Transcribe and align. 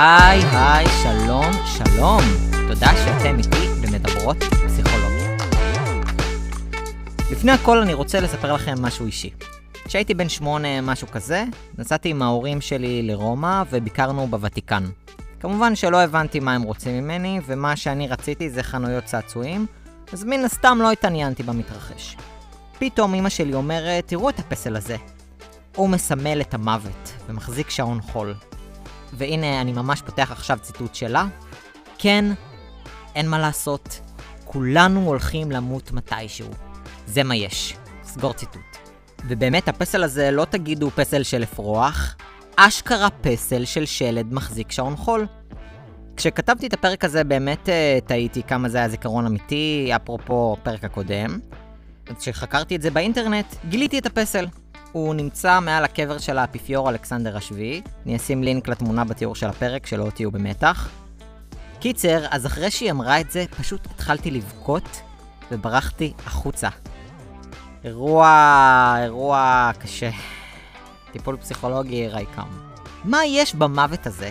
היי, 0.00 0.42
היי, 0.52 0.86
שלום, 1.02 1.52
שלום. 1.66 2.20
תודה 2.68 2.86
שאתם 2.86 3.38
איתי 3.38 3.68
במדברות 3.82 4.36
פסיכולוגיה. 4.36 5.36
לפני 7.30 7.52
הכל 7.52 7.78
אני 7.78 7.94
רוצה 7.94 8.20
לספר 8.20 8.52
לכם 8.52 8.74
משהו 8.82 9.06
אישי. 9.06 9.30
כשהייתי 9.84 10.14
בן 10.14 10.28
שמונה, 10.28 10.80
משהו 10.80 11.08
כזה, 11.08 11.44
נסעתי 11.78 12.08
עם 12.08 12.22
ההורים 12.22 12.60
שלי 12.60 13.02
לרומא 13.02 13.62
וביקרנו 13.70 14.26
בוותיקן. 14.26 14.84
כמובן 15.40 15.74
שלא 15.74 16.00
הבנתי 16.00 16.40
מה 16.40 16.54
הם 16.54 16.62
רוצים 16.62 17.04
ממני, 17.04 17.40
ומה 17.46 17.76
שאני 17.76 18.08
רציתי 18.08 18.50
זה 18.50 18.62
חנויות 18.62 19.04
צעצועים, 19.04 19.66
אז 20.12 20.24
מן 20.24 20.44
הסתם 20.44 20.78
לא 20.82 20.92
התעניינתי 20.92 21.42
במתרחש. 21.42 22.16
פתאום 22.78 23.14
אמא 23.14 23.28
שלי 23.28 23.54
אומרת, 23.54 24.08
תראו 24.08 24.28
את 24.30 24.38
הפסל 24.38 24.76
הזה. 24.76 24.96
הוא 25.76 25.88
מסמל 25.88 26.40
את 26.40 26.54
המוות, 26.54 27.12
ומחזיק 27.28 27.70
שעון 27.70 28.00
חול. 28.00 28.34
והנה, 29.12 29.60
אני 29.60 29.72
ממש 29.72 30.02
פותח 30.02 30.32
עכשיו 30.32 30.58
ציטוט 30.62 30.94
שלה. 30.94 31.26
כן, 31.98 32.24
אין 33.14 33.28
מה 33.28 33.38
לעשות, 33.38 34.00
כולנו 34.44 35.06
הולכים 35.06 35.50
למות 35.50 35.92
מתישהו. 35.92 36.48
זה 37.06 37.22
מה 37.22 37.36
יש. 37.36 37.76
סגור 38.04 38.32
ציטוט. 38.32 38.62
ובאמת, 39.28 39.68
הפסל 39.68 40.02
הזה, 40.02 40.30
לא 40.30 40.44
תגידו 40.44 40.90
פסל 40.90 41.22
של 41.22 41.42
אפרוח, 41.42 42.16
אשכרה 42.56 43.08
פסל 43.10 43.64
של 43.64 43.86
שלד 43.86 44.32
מחזיק 44.32 44.72
שעון 44.72 44.96
חול. 44.96 45.26
כשכתבתי 46.16 46.66
את 46.66 46.72
הפרק 46.72 47.04
הזה 47.04 47.24
באמת 47.24 47.68
תהיתי 48.06 48.42
כמה 48.42 48.68
זה 48.68 48.78
היה 48.78 48.88
זיכרון 48.88 49.26
אמיתי, 49.26 49.90
אפרופו 49.96 50.56
הפרק 50.60 50.84
הקודם. 50.84 51.38
כשחקרתי 52.18 52.76
את 52.76 52.82
זה 52.82 52.90
באינטרנט, 52.90 53.46
גיליתי 53.68 53.98
את 53.98 54.06
הפסל. 54.06 54.46
הוא 54.92 55.14
נמצא 55.14 55.60
מעל 55.60 55.84
הקבר 55.84 56.18
של 56.18 56.38
האפיפיור 56.38 56.90
אלכסנדר 56.90 57.36
השביעי. 57.36 57.82
אני 58.06 58.16
אשים 58.16 58.42
לינק 58.42 58.68
לתמונה 58.68 59.04
בתיאור 59.04 59.34
של 59.34 59.46
הפרק, 59.46 59.86
שלא 59.86 60.10
תהיו 60.10 60.30
במתח. 60.30 60.88
קיצר, 61.80 62.24
אז 62.30 62.46
אחרי 62.46 62.70
שהיא 62.70 62.90
אמרה 62.90 63.20
את 63.20 63.30
זה, 63.30 63.44
פשוט 63.58 63.86
התחלתי 63.86 64.30
לבכות 64.30 65.00
וברחתי 65.50 66.12
החוצה. 66.26 66.68
אירוע... 67.84 68.96
אירוע 69.02 69.70
קשה. 69.78 70.10
טיפול 71.12 71.36
פסיכולוגי 71.36 72.08
רייקם. 72.08 72.48
מה 73.04 73.24
יש 73.24 73.54
במוות 73.54 74.06
הזה 74.06 74.30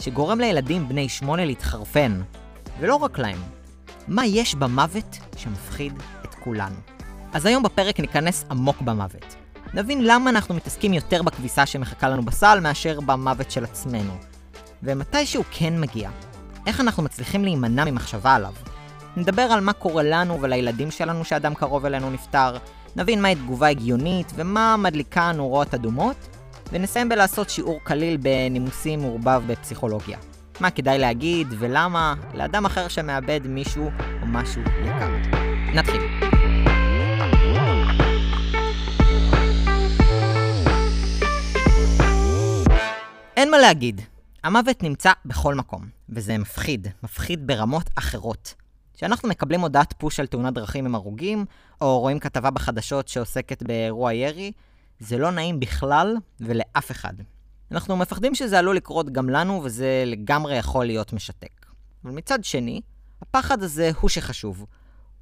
שגורם 0.00 0.40
לילדים 0.40 0.88
בני 0.88 1.08
שמונה 1.08 1.44
להתחרפן? 1.44 2.22
ולא 2.80 2.96
רק 2.96 3.18
להם. 3.18 3.38
מה 4.08 4.26
יש 4.26 4.54
במוות 4.54 5.18
שמפחיד 5.36 5.92
את 6.24 6.34
כולנו? 6.34 6.76
אז 7.32 7.46
היום 7.46 7.62
בפרק 7.62 8.00
ניכנס 8.00 8.44
עמוק 8.50 8.80
במוות. 8.80 9.41
נבין 9.74 10.04
למה 10.04 10.30
אנחנו 10.30 10.54
מתעסקים 10.54 10.92
יותר 10.92 11.22
בכביסה 11.22 11.66
שמחכה 11.66 12.08
לנו 12.08 12.22
בסל 12.22 12.58
מאשר 12.62 13.00
במוות 13.00 13.50
של 13.50 13.64
עצמנו. 13.64 14.12
ומתי 14.82 15.26
שהוא 15.26 15.44
כן 15.50 15.80
מגיע, 15.80 16.10
איך 16.66 16.80
אנחנו 16.80 17.02
מצליחים 17.02 17.44
להימנע 17.44 17.84
ממחשבה 17.84 18.34
עליו. 18.34 18.52
נדבר 19.16 19.42
על 19.42 19.60
מה 19.60 19.72
קורה 19.72 20.02
לנו 20.02 20.42
ולילדים 20.42 20.90
שלנו 20.90 21.24
שאדם 21.24 21.54
קרוב 21.54 21.86
אלינו 21.86 22.10
נפטר, 22.10 22.56
נבין 22.96 23.22
מהי 23.22 23.34
תגובה 23.34 23.68
הגיונית 23.68 24.32
ומה 24.34 24.76
מדליקה 24.76 25.32
נורות 25.32 25.74
אדומות, 25.74 26.16
ונסיים 26.72 27.08
בלעשות 27.08 27.50
שיעור 27.50 27.80
קליל 27.84 28.16
בנימוסים 28.16 29.00
מעורבב 29.00 29.42
בפסיכולוגיה. 29.46 30.18
מה 30.60 30.70
כדאי 30.70 30.98
להגיד 30.98 31.48
ולמה 31.58 32.14
לאדם 32.34 32.66
אחר 32.66 32.88
שמאבד 32.88 33.40
מישהו 33.44 33.90
או 34.22 34.26
משהו 34.26 34.62
יקר. 34.62 35.10
נתחיל. 35.74 36.02
מה 43.52 43.58
להגיד, 43.58 44.00
המוות 44.44 44.82
נמצא 44.82 45.12
בכל 45.24 45.54
מקום, 45.54 45.88
וזה 46.08 46.38
מפחיד, 46.38 46.88
מפחיד 47.02 47.46
ברמות 47.46 47.90
אחרות. 47.94 48.54
כשאנחנו 48.94 49.28
מקבלים 49.28 49.60
הודעת 49.60 49.92
פוש 49.92 50.20
על 50.20 50.26
תאונת 50.26 50.54
דרכים 50.54 50.86
עם 50.86 50.94
הרוגים, 50.94 51.44
או 51.80 52.00
רואים 52.00 52.18
כתבה 52.18 52.50
בחדשות 52.50 53.08
שעוסקת 53.08 53.62
באירוע 53.62 54.12
ירי, 54.12 54.52
זה 54.98 55.18
לא 55.18 55.30
נעים 55.30 55.60
בכלל 55.60 56.16
ולאף 56.40 56.90
אחד. 56.90 57.12
אנחנו 57.70 57.96
מפחדים 57.96 58.34
שזה 58.34 58.58
עלול 58.58 58.76
לקרות 58.76 59.10
גם 59.10 59.30
לנו, 59.30 59.60
וזה 59.64 60.02
לגמרי 60.06 60.56
יכול 60.56 60.86
להיות 60.86 61.12
משתק. 61.12 61.66
אבל 62.04 62.12
מצד 62.12 62.44
שני, 62.44 62.80
הפחד 63.22 63.62
הזה 63.62 63.90
הוא 64.00 64.10
שחשוב. 64.10 64.66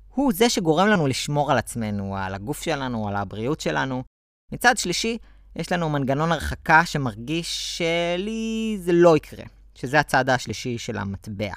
הוא 0.08 0.32
זה 0.32 0.48
שגורם 0.48 0.88
לנו 0.88 1.06
לשמור 1.06 1.50
על 1.52 1.58
עצמנו, 1.58 2.16
על 2.16 2.34
הגוף 2.34 2.62
שלנו, 2.62 3.08
על 3.08 3.16
הבריאות 3.16 3.60
שלנו. 3.60 4.04
מצד 4.52 4.78
שלישי, 4.78 5.18
יש 5.56 5.72
לנו 5.72 5.90
מנגנון 5.90 6.32
הרחקה 6.32 6.86
שמרגיש 6.86 7.78
שלי 7.78 8.78
זה 8.80 8.92
לא 8.92 9.16
יקרה, 9.16 9.44
שזה 9.74 10.00
הצד 10.00 10.28
השלישי 10.28 10.78
של 10.78 10.98
המטבע. 10.98 11.52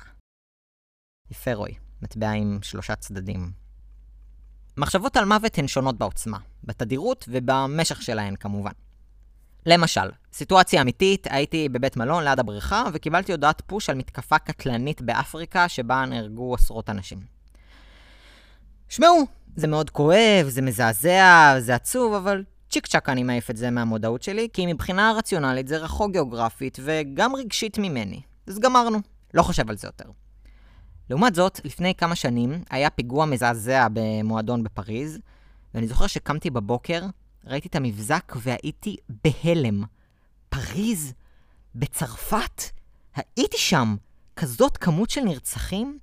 יפה 1.31 1.53
רוי, 1.53 1.73
מטבע 2.01 2.29
עם 2.29 2.59
שלושה 2.61 2.95
צדדים. 2.95 3.51
מחשבות 4.77 5.17
על 5.17 5.25
מוות 5.25 5.57
הן 5.57 5.67
שונות 5.67 5.97
בעוצמה, 5.97 6.37
בתדירות 6.63 7.25
ובמשך 7.27 8.01
שלהן 8.01 8.35
כמובן. 8.35 8.71
למשל, 9.65 10.11
סיטואציה 10.33 10.81
אמיתית, 10.81 11.27
הייתי 11.29 11.69
בבית 11.69 11.97
מלון 11.97 12.23
ליד 12.23 12.39
הבריכה 12.39 12.83
וקיבלתי 12.93 13.31
הודעת 13.31 13.61
פוש 13.65 13.89
על 13.89 13.95
מתקפה 13.95 14.39
קטלנית 14.39 15.01
באפריקה 15.01 15.69
שבה 15.69 16.05
נהרגו 16.05 16.55
עשרות 16.55 16.89
אנשים. 16.89 17.19
שמעו, 18.89 19.25
זה 19.55 19.67
מאוד 19.67 19.89
כואב, 19.89 20.45
זה 20.47 20.61
מזעזע, 20.61 21.55
זה 21.59 21.75
עצוב, 21.75 22.13
אבל 22.13 22.43
צ'יק 22.73 22.87
צ'אק 22.87 23.09
אני 23.09 23.23
מעיף 23.23 23.49
את 23.49 23.57
זה 23.57 23.71
מהמודעות 23.71 24.23
שלי, 24.23 24.47
כי 24.53 24.65
מבחינה 24.65 25.13
רציונלית 25.17 25.67
זה 25.67 25.77
רחוק 25.77 26.11
גיאוגרפית 26.11 26.77
וגם 26.83 27.35
רגשית 27.35 27.77
ממני. 27.77 28.21
אז 28.47 28.59
גמרנו, 28.59 28.99
לא 29.33 29.43
חושב 29.43 29.69
על 29.69 29.77
זה 29.77 29.87
יותר. 29.87 30.09
לעומת 31.09 31.35
זאת, 31.35 31.61
לפני 31.63 31.95
כמה 31.95 32.15
שנים 32.15 32.63
היה 32.69 32.89
פיגוע 32.89 33.25
מזעזע 33.25 33.87
במועדון 33.93 34.63
בפריז, 34.63 35.19
ואני 35.73 35.87
זוכר 35.87 36.07
שקמתי 36.07 36.49
בבוקר, 36.49 37.01
ראיתי 37.45 37.67
את 37.67 37.75
המבזק 37.75 38.33
והייתי 38.35 38.95
בהלם. 39.23 39.83
פריז? 40.49 41.13
בצרפת? 41.75 42.63
הייתי 43.15 43.57
שם. 43.57 43.95
כזאת 44.35 44.77
כמות 44.77 45.09
של 45.09 45.21
נרצחים? 45.21 45.99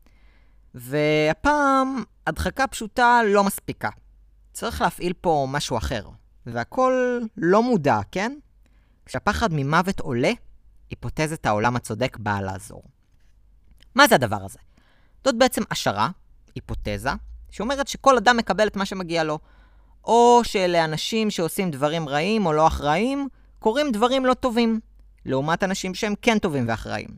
והפעם, 0.74 2.04
הדחקה 2.26 2.66
פשוטה 2.66 3.20
לא 3.26 3.44
מספיקה. 3.44 3.88
צריך 4.52 4.80
להפעיל 4.80 5.12
פה 5.20 5.46
משהו 5.50 5.76
אחר. 5.78 6.08
והכל 6.52 7.20
לא 7.36 7.62
מודע, 7.62 8.00
כן? 8.12 8.38
כשהפחד 9.06 9.48
ממוות 9.52 10.00
עולה, 10.00 10.32
היפותזת 10.90 11.46
העולם 11.46 11.76
הצודק 11.76 12.16
באה 12.20 12.42
לעזור. 12.42 12.82
מה 13.94 14.08
זה 14.08 14.14
הדבר 14.14 14.44
הזה? 14.44 14.58
זאת 15.24 15.38
בעצם 15.38 15.62
השערה, 15.70 16.10
היפותזה, 16.54 17.10
שאומרת 17.50 17.88
שכל 17.88 18.16
אדם 18.16 18.36
מקבל 18.36 18.66
את 18.66 18.76
מה 18.76 18.84
שמגיע 18.84 19.24
לו. 19.24 19.38
או 20.04 20.40
שלאנשים 20.44 21.30
שעושים 21.30 21.70
דברים 21.70 22.08
רעים 22.08 22.46
או 22.46 22.52
לא 22.52 22.66
אחראים, 22.66 23.28
קורים 23.58 23.92
דברים 23.92 24.26
לא 24.26 24.34
טובים, 24.34 24.80
לעומת 25.26 25.64
אנשים 25.64 25.94
שהם 25.94 26.14
כן 26.22 26.38
טובים 26.38 26.64
ואחראים. 26.68 27.08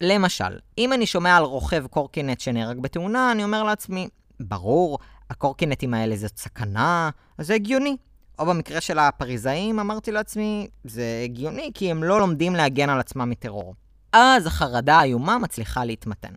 למשל, 0.00 0.58
אם 0.78 0.92
אני 0.92 1.06
שומע 1.06 1.36
על 1.36 1.42
רוכב 1.42 1.86
קורקינט 1.86 2.40
שנהרג 2.40 2.78
בתאונה, 2.78 3.32
אני 3.32 3.44
אומר 3.44 3.62
לעצמי, 3.62 4.08
ברור, 4.40 4.98
הקורקינטים 5.30 5.94
האלה 5.94 6.16
זאת 6.16 6.36
סכנה, 6.36 7.10
אז 7.38 7.46
זה 7.46 7.54
הגיוני. 7.54 7.96
או 8.38 8.46
במקרה 8.46 8.80
של 8.80 8.98
הפריזאים, 8.98 9.80
אמרתי 9.80 10.12
לעצמי, 10.12 10.68
זה 10.84 11.20
הגיוני 11.24 11.70
כי 11.74 11.90
הם 11.90 12.04
לא 12.04 12.20
לומדים 12.20 12.54
להגן 12.54 12.90
על 12.90 13.00
עצמם 13.00 13.30
מטרור. 13.30 13.74
אז 14.12 14.46
החרדה 14.46 14.96
האיומה 14.96 15.38
מצליחה 15.38 15.84
להתמתן. 15.84 16.32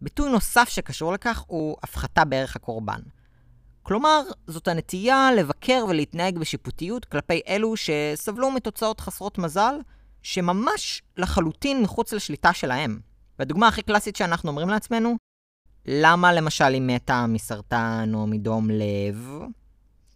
ביטוי 0.00 0.30
נוסף 0.30 0.68
שקשור 0.68 1.12
לכך 1.12 1.44
הוא 1.46 1.76
הפחתה 1.82 2.24
בערך 2.24 2.56
הקורבן. 2.56 3.00
כלומר, 3.82 4.22
זאת 4.46 4.68
הנטייה 4.68 5.30
לבקר 5.36 5.84
ולהתנהג 5.88 6.38
בשיפוטיות 6.38 7.04
כלפי 7.04 7.40
אלו 7.48 7.74
שסבלו 7.76 8.50
מתוצאות 8.50 9.00
חסרות 9.00 9.38
מזל, 9.38 9.74
שממש 10.22 11.02
לחלוטין 11.16 11.82
מחוץ 11.82 12.12
לשליטה 12.12 12.52
שלהם. 12.52 12.98
והדוגמה 13.38 13.68
הכי 13.68 13.82
קלאסית 13.82 14.16
שאנחנו 14.16 14.50
אומרים 14.50 14.68
לעצמנו, 14.68 15.16
למה 15.86 16.32
למשל 16.32 16.64
היא 16.64 16.82
מתה 16.82 17.26
מסרטן 17.26 18.10
או 18.14 18.26
מדום 18.26 18.70
לב? 18.70 19.30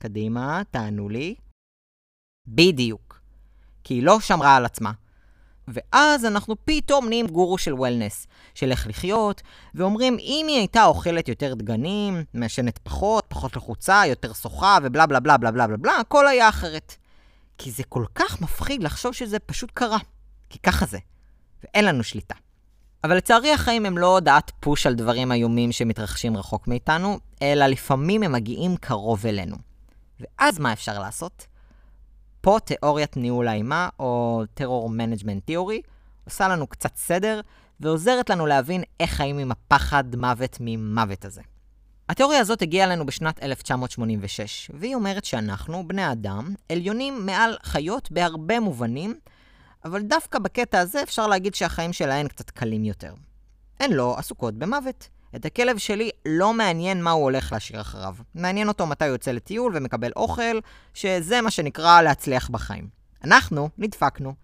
קדימה, 0.03 0.63
תענו 0.71 1.09
לי. 1.09 1.35
בדיוק. 2.47 3.21
כי 3.85 3.95
היא 3.95 4.03
לא 4.03 4.21
שמרה 4.21 4.57
על 4.57 4.65
עצמה. 4.65 4.93
ואז 5.69 6.25
אנחנו 6.25 6.55
פתאום 6.65 7.09
נהיים 7.09 7.27
גורו 7.27 7.59
של 7.59 7.75
וולנס, 7.75 8.27
של 8.55 8.71
איך 8.71 8.87
לחיות, 8.87 9.43
ואומרים, 9.75 10.17
אם 10.21 10.47
היא 10.49 10.59
הייתה 10.59 10.85
אוכלת 10.85 11.29
יותר 11.29 11.55
דגנים, 11.55 12.25
מעשנת 12.35 12.79
פחות, 12.79 13.25
פחות 13.29 13.57
לחוצה, 13.57 14.03
יותר 14.07 14.33
שוחה, 14.33 14.79
ובלה 14.83 15.07
בלה 15.07 15.21
בלה 15.21 15.37
בלה 15.37 15.51
בלה 15.51 15.67
בלה 15.67 15.77
בלה, 15.77 15.97
הכל 15.97 16.29
היה 16.29 16.49
אחרת. 16.49 16.97
כי 17.59 17.71
זה 17.71 17.83
כל 17.85 18.05
כך 18.15 18.41
מפחיד 18.41 18.83
לחשוב 18.83 19.13
שזה 19.13 19.39
פשוט 19.39 19.71
קרה. 19.75 19.99
כי 20.51 20.59
ככה 20.59 20.87
זה. 20.87 20.99
ואין 21.65 21.85
לנו 21.85 22.03
שליטה. 22.03 22.35
אבל 23.05 23.17
לצערי 23.17 23.53
החיים 23.53 23.87
הם 23.87 23.99
לא 23.99 24.07
הודעת 24.07 24.53
פוש 24.61 24.87
על 24.87 24.95
דברים 24.95 25.33
איומים 25.33 25.73
שמתרחשים 25.73 26.37
רחוק 26.37 26.69
מאיתנו, 26.69 27.19
אלא 27.43 27.67
לפעמים 27.67 28.23
הם 28.23 28.33
מגיעים 28.33 28.77
קרוב 28.77 29.27
אלינו. 29.27 29.70
ואז 30.21 30.59
מה 30.59 30.73
אפשר 30.73 30.99
לעשות? 30.99 31.47
פה 32.41 32.59
תיאוריית 32.65 33.17
ניהול 33.17 33.49
האימה, 33.49 33.89
או 33.99 34.43
terror 34.55 34.91
management 34.91 35.47
theory, 35.47 35.83
עושה 36.25 36.49
לנו 36.49 36.67
קצת 36.67 36.97
סדר, 36.97 37.41
ועוזרת 37.81 38.31
לנו 38.31 38.47
להבין 38.47 38.83
איך 39.01 39.11
חיים 39.11 39.39
עם 39.39 39.53
הפחד 39.53 40.17
מוות 40.17 40.57
ממוות 40.61 41.25
הזה. 41.25 41.41
התיאוריה 42.09 42.41
הזאת 42.41 42.63
הגיעה 42.63 42.87
אלינו 42.87 43.07
בשנת 43.07 43.43
1986, 43.43 44.71
והיא 44.75 44.95
אומרת 44.95 45.25
שאנחנו, 45.25 45.89
בני 45.89 46.13
אדם, 46.13 46.55
עליונים 46.69 47.27
מעל 47.27 47.57
חיות 47.63 48.13
בהרבה 48.13 48.61
מובנים, 48.61 49.19
אבל 49.85 50.03
דווקא 50.03 50.39
בקטע 50.39 50.79
הזה 50.79 51.03
אפשר 51.03 51.27
להגיד 51.27 51.55
שהחיים 51.55 51.93
שלהן 51.93 52.29
קצת 52.29 52.51
קלים 52.51 52.85
יותר. 52.85 53.15
הן 53.81 53.93
לא 53.93 54.19
עסוקות 54.19 54.55
במוות. 54.55 55.09
את 55.37 55.45
הכלב 55.45 55.79
שלי 55.79 56.11
לא 56.27 56.55
מעניין 56.55 57.03
מה 57.03 57.11
הוא 57.11 57.23
הולך 57.23 57.53
להשאיר 57.53 57.81
אחריו. 57.81 58.15
מעניין 58.35 58.69
אותו 58.69 58.87
מתי 58.87 59.05
הוא 59.05 59.13
יוצא 59.13 59.33
לטיול 59.33 59.73
ומקבל 59.77 60.11
אוכל, 60.17 60.59
שזה 60.95 61.41
מה 61.41 61.51
שנקרא 61.51 62.03
להצליח 62.03 62.49
בחיים. 62.49 62.89
אנחנו 63.25 63.69
נדפקנו. 63.79 64.35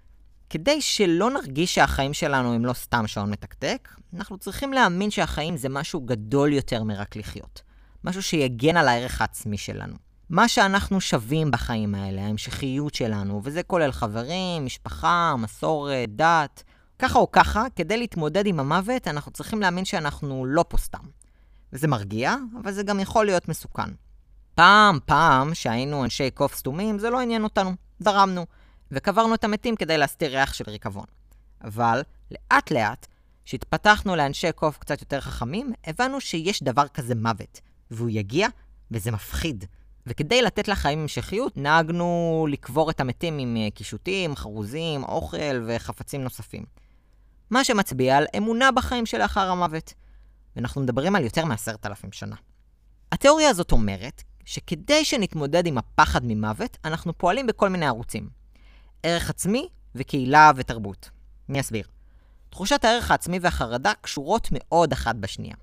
כדי 0.50 0.80
שלא 0.80 1.30
נרגיש 1.30 1.74
שהחיים 1.74 2.12
שלנו 2.12 2.54
הם 2.54 2.64
לא 2.64 2.72
סתם 2.72 3.06
שעון 3.06 3.30
מתקתק, 3.30 3.88
אנחנו 4.16 4.38
צריכים 4.38 4.72
להאמין 4.72 5.10
שהחיים 5.10 5.56
זה 5.56 5.68
משהו 5.68 6.00
גדול 6.00 6.52
יותר 6.52 6.82
מרק 6.82 7.16
לחיות. 7.16 7.62
משהו 8.04 8.22
שיגן 8.22 8.76
על 8.76 8.88
הערך 8.88 9.20
העצמי 9.20 9.58
שלנו. 9.58 9.94
מה 10.30 10.48
שאנחנו 10.48 11.00
שווים 11.00 11.50
בחיים 11.50 11.94
האלה, 11.94 12.22
ההמשכיות 12.22 12.94
שלנו, 12.94 13.40
וזה 13.44 13.62
כולל 13.62 13.92
חברים, 13.92 14.64
משפחה, 14.64 15.34
מסורת, 15.38 16.16
דת. 16.16 16.62
ככה 16.98 17.18
או 17.18 17.30
ככה, 17.30 17.64
כדי 17.76 17.96
להתמודד 17.96 18.46
עם 18.46 18.60
המוות, 18.60 19.08
אנחנו 19.08 19.32
צריכים 19.32 19.60
להאמין 19.60 19.84
שאנחנו 19.84 20.46
לא 20.46 20.64
פה 20.68 20.76
סתם. 20.76 21.04
וזה 21.72 21.88
מרגיע, 21.88 22.36
אבל 22.62 22.72
זה 22.72 22.82
גם 22.82 23.00
יכול 23.00 23.26
להיות 23.26 23.48
מסוכן. 23.48 23.90
פעם, 24.54 24.98
פעם, 25.04 25.54
שהיינו 25.54 26.04
אנשי 26.04 26.30
קוף 26.30 26.54
סתומים, 26.54 26.98
זה 26.98 27.10
לא 27.10 27.20
עניין 27.20 27.44
אותנו. 27.44 27.70
דרמנו. 28.00 28.46
וקברנו 28.90 29.34
את 29.34 29.44
המתים 29.44 29.76
כדי 29.76 29.98
להסתיר 29.98 30.30
ריח 30.30 30.52
של 30.52 30.64
ריקבון. 30.68 31.04
אבל, 31.64 32.02
לאט 32.30 32.70
לאט, 32.70 33.06
כשהתפתחנו 33.44 34.16
לאנשי 34.16 34.52
קוף 34.52 34.78
קצת 34.78 35.00
יותר 35.00 35.20
חכמים, 35.20 35.72
הבנו 35.86 36.20
שיש 36.20 36.62
דבר 36.62 36.88
כזה 36.88 37.14
מוות, 37.14 37.60
והוא 37.90 38.10
יגיע, 38.10 38.48
וזה 38.90 39.10
מפחיד. 39.10 39.64
וכדי 40.06 40.42
לתת 40.42 40.68
לחיים 40.68 40.98
המשכיות, 40.98 41.56
נהגנו 41.56 42.46
לקבור 42.50 42.90
את 42.90 43.00
המתים 43.00 43.38
עם 43.38 43.56
קישוטים, 43.74 44.36
חרוזים, 44.36 45.04
אוכל 45.04 45.64
וחפצים 45.66 46.22
נוספים. 46.22 46.64
מה 47.50 47.64
שמצביע 47.64 48.16
על 48.16 48.26
אמונה 48.36 48.72
בחיים 48.72 49.06
שלאחר 49.06 49.50
המוות. 49.50 49.94
ואנחנו 50.56 50.80
מדברים 50.80 51.16
על 51.16 51.24
יותר 51.24 51.44
מעשרת 51.44 51.86
אלפים 51.86 52.12
שנה. 52.12 52.36
התיאוריה 53.12 53.50
הזאת 53.50 53.72
אומרת 53.72 54.22
שכדי 54.44 55.04
שנתמודד 55.04 55.66
עם 55.66 55.78
הפחד 55.78 56.20
ממוות, 56.24 56.76
אנחנו 56.84 57.18
פועלים 57.18 57.46
בכל 57.46 57.68
מיני 57.68 57.86
ערוצים. 57.86 58.28
ערך 59.02 59.30
עצמי 59.30 59.68
וקהילה 59.94 60.50
ותרבות. 60.56 61.10
אני 61.48 61.60
אסביר. 61.60 61.84
תחושת 62.50 62.84
הערך 62.84 63.10
העצמי 63.10 63.38
והחרדה 63.38 63.92
קשורות 64.00 64.48
מאוד 64.52 64.92
אחת 64.92 65.16
בשנייה. 65.16 65.54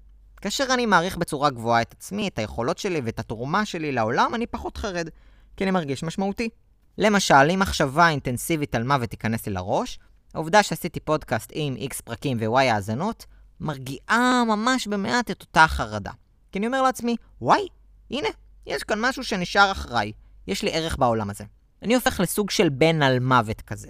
כאשר 0.42 0.66
אני 0.74 0.86
מעריך 0.86 1.18
בצורה 1.18 1.50
גבוהה 1.50 1.82
את 1.82 1.92
עצמי, 1.92 2.28
את 2.28 2.40
היכולות 2.40 2.78
שלי 2.78 3.02
ואת 3.04 3.20
התרומה 3.20 3.66
שלי 3.66 3.92
לעולם, 3.92 4.36
אני 4.36 4.48
פחות 4.48 4.78
חרד, 4.78 5.10
כי 5.58 5.64
אני 5.64 5.72
מרגיש 5.72 6.04
משמעותי. 6.04 6.50
למשל, 6.98 7.50
אם 7.54 7.60
מחשבה 7.60 8.10
אינטנסיבית 8.10 8.76
על 8.76 8.84
מוות 8.84 9.10
תיכנס 9.10 9.48
לי 9.48 9.54
לראש, 9.54 10.00
העובדה 10.34 10.64
שעשיתי 10.64 11.00
פודקאסט 11.00 11.52
עם 11.54 11.76
X 11.76 12.02
פרקים 12.04 12.38
ו-Y 12.42 12.60
האזנות, 12.60 13.26
מרגיעה 13.60 14.44
ממש 14.48 14.88
במעט 14.88 15.32
את 15.32 15.42
אותה 15.42 15.68
חרדה. 15.68 16.12
כי 16.52 16.60
אני 16.60 16.68
אומר 16.68 16.82
לעצמי, 16.82 17.16
וואי, 17.42 17.68
הנה, 18.12 18.28
יש 18.66 18.84
כאן 18.84 19.00
משהו 19.02 19.24
שנשאר 19.24 19.72
אחריי. 19.72 20.12
יש 20.48 20.64
לי 20.64 20.72
ערך 20.74 20.98
בעולם 20.98 21.30
הזה. 21.30 21.44
אני 21.82 21.96
הופך 21.96 22.20
לסוג 22.20 22.50
של 22.50 22.70
בן 22.70 23.02
על 23.02 23.20
מוות 23.20 23.62
כזה. 23.62 23.90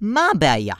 מה 0.00 0.20
הבעיה? 0.34 0.74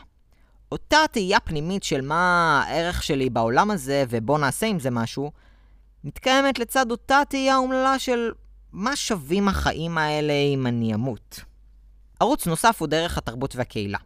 אותה 0.73 0.99
תהייה 1.13 1.41
פנימית 1.41 1.83
של 1.83 2.01
מה 2.01 2.63
הערך 2.67 3.03
שלי 3.03 3.31
בעולם 3.31 3.71
הזה 3.71 4.05
ובוא 4.09 4.39
נעשה 4.39 4.67
עם 4.67 4.79
זה 4.79 4.91
משהו, 4.91 5.33
מתקיימת 6.05 6.59
לצד 6.59 6.91
אותה 6.91 7.23
תהייה 7.29 7.57
אומללה 7.57 7.99
של 7.99 8.33
מה 8.73 8.97
שווים 8.97 9.49
החיים 9.49 9.99
האלה 9.99 10.33
אם 10.33 10.67
אני 10.67 10.95
אמות. 10.95 11.41
ערוץ 12.21 12.47
נוסף 12.47 12.77
הוא 12.81 12.89
דרך 12.89 13.19
התרבות 13.19 13.57
והקהילה. 13.57 13.99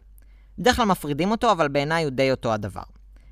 בדרך 0.59 0.75
כלל 0.75 0.85
מפרידים 0.85 1.31
אותו, 1.31 1.51
אבל 1.51 1.67
בעיניי 1.67 2.03
הוא 2.03 2.11
די 2.11 2.31
אותו 2.31 2.53
הדבר. 2.53 2.83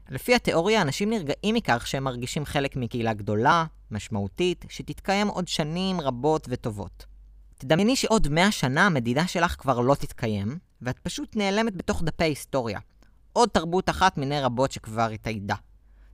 לפי 0.09 0.35
התיאוריה, 0.35 0.81
אנשים 0.81 1.09
נרגעים 1.09 1.55
מכך 1.55 1.87
שהם 1.87 2.03
מרגישים 2.03 2.45
חלק 2.45 2.75
מקהילה 2.75 3.13
גדולה, 3.13 3.65
משמעותית, 3.91 4.65
שתתקיים 4.69 5.27
עוד 5.27 5.47
שנים 5.47 6.01
רבות 6.01 6.47
וטובות. 6.49 7.05
תדמייני 7.57 7.95
שעוד 7.95 8.27
מאה 8.27 8.51
שנה 8.51 8.85
המדידה 8.85 9.27
שלך 9.27 9.55
כבר 9.59 9.79
לא 9.79 9.95
תתקיים, 9.95 10.57
ואת 10.81 10.99
פשוט 10.99 11.35
נעלמת 11.35 11.75
בתוך 11.75 12.03
דפי 12.03 12.23
היסטוריה. 12.23 12.79
עוד 13.33 13.49
תרבות 13.49 13.89
אחת 13.89 14.17
מיני 14.17 14.41
רבות 14.41 14.71
שכבר 14.71 15.09
התאיידה. 15.09 15.55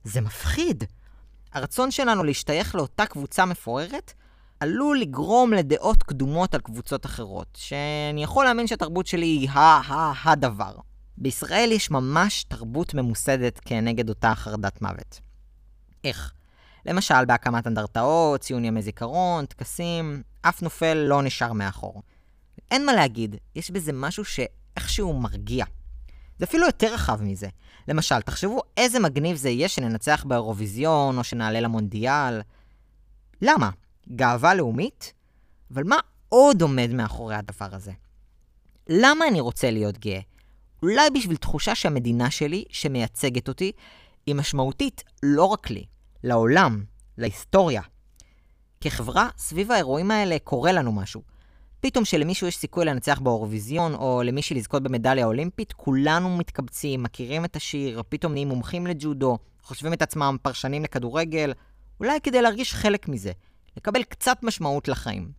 זה 0.04 0.20
מפחיד. 0.20 0.84
הרצון 1.52 1.90
שלנו 1.90 2.24
להשתייך 2.24 2.74
לאותה 2.74 3.06
קבוצה 3.06 3.44
מפוארת 3.44 4.12
עלול 4.60 5.00
לגרום 5.00 5.52
לדעות 5.52 6.02
קדומות 6.02 6.54
על 6.54 6.60
קבוצות 6.60 7.06
אחרות, 7.06 7.58
שאני 7.60 8.22
יכול 8.22 8.44
להאמין 8.44 8.66
שהתרבות 8.66 9.06
שלי 9.06 9.26
היא 9.26 9.50
ה-ה-הדבר. 9.50 10.72
בישראל 11.18 11.72
יש 11.72 11.90
ממש 11.90 12.44
תרבות 12.44 12.94
ממוסדת 12.94 13.60
כנגד 13.64 14.08
אותה 14.08 14.34
חרדת 14.34 14.82
מוות. 14.82 15.20
איך? 16.04 16.32
למשל, 16.86 17.24
בהקמת 17.24 17.66
אנדרטאות, 17.66 18.40
ציון 18.40 18.64
ימי 18.64 18.82
זיכרון, 18.82 19.46
טקסים, 19.46 20.22
אף 20.42 20.62
נופל 20.62 20.94
לא 20.94 21.22
נשאר 21.22 21.52
מאחור. 21.52 22.02
אין 22.70 22.86
מה 22.86 22.92
להגיד, 22.92 23.36
יש 23.56 23.70
בזה 23.70 23.92
משהו 23.92 24.24
שאיכשהו 24.24 25.12
מרגיע. 25.12 25.64
זה 26.38 26.44
אפילו 26.44 26.66
יותר 26.66 26.94
רחב 26.94 27.22
מזה. 27.22 27.48
למשל, 27.88 28.20
תחשבו 28.20 28.60
איזה 28.76 29.00
מגניב 29.00 29.36
זה 29.36 29.50
יהיה 29.50 29.68
שננצח 29.68 30.24
באירוויזיון 30.24 31.18
או 31.18 31.24
שנעלה 31.24 31.60
למונדיאל. 31.60 32.40
למה? 33.42 33.70
גאווה 34.16 34.54
לאומית? 34.54 35.12
אבל 35.74 35.82
מה 35.84 35.96
עוד 36.28 36.62
עומד 36.62 36.90
מאחורי 36.92 37.34
הדבר 37.34 37.68
הזה? 37.72 37.92
למה 38.88 39.28
אני 39.28 39.40
רוצה 39.40 39.70
להיות 39.70 39.98
גאה? 39.98 40.20
אולי 40.82 41.10
בשביל 41.10 41.36
תחושה 41.36 41.74
שהמדינה 41.74 42.30
שלי, 42.30 42.64
שמייצגת 42.70 43.48
אותי, 43.48 43.72
היא 44.26 44.34
משמעותית 44.34 45.04
לא 45.22 45.44
רק 45.44 45.70
לי, 45.70 45.84
לעולם, 46.24 46.84
להיסטוריה. 47.18 47.82
כחברה, 48.80 49.28
סביב 49.38 49.72
האירועים 49.72 50.10
האלה 50.10 50.36
קורה 50.44 50.72
לנו 50.72 50.92
משהו. 50.92 51.22
פתאום 51.80 52.04
שלמישהו 52.04 52.46
יש 52.46 52.56
סיכוי 52.56 52.84
לנצח 52.84 53.20
באירוויזיון, 53.20 53.94
או 53.94 54.22
למישהי 54.24 54.56
לזכות 54.56 54.82
במדליה 54.82 55.26
אולימפית, 55.26 55.72
כולנו 55.72 56.36
מתקבצים, 56.36 57.02
מכירים 57.02 57.44
את 57.44 57.56
השיר, 57.56 58.02
פתאום 58.08 58.32
נהיים 58.32 58.48
מומחים 58.48 58.86
לג'ודו, 58.86 59.38
חושבים 59.62 59.92
את 59.92 60.02
עצמם 60.02 60.36
פרשנים 60.42 60.84
לכדורגל, 60.84 61.52
אולי 62.00 62.20
כדי 62.22 62.42
להרגיש 62.42 62.74
חלק 62.74 63.08
מזה, 63.08 63.32
לקבל 63.76 64.02
קצת 64.02 64.38
משמעות 64.42 64.88
לחיים. 64.88 65.32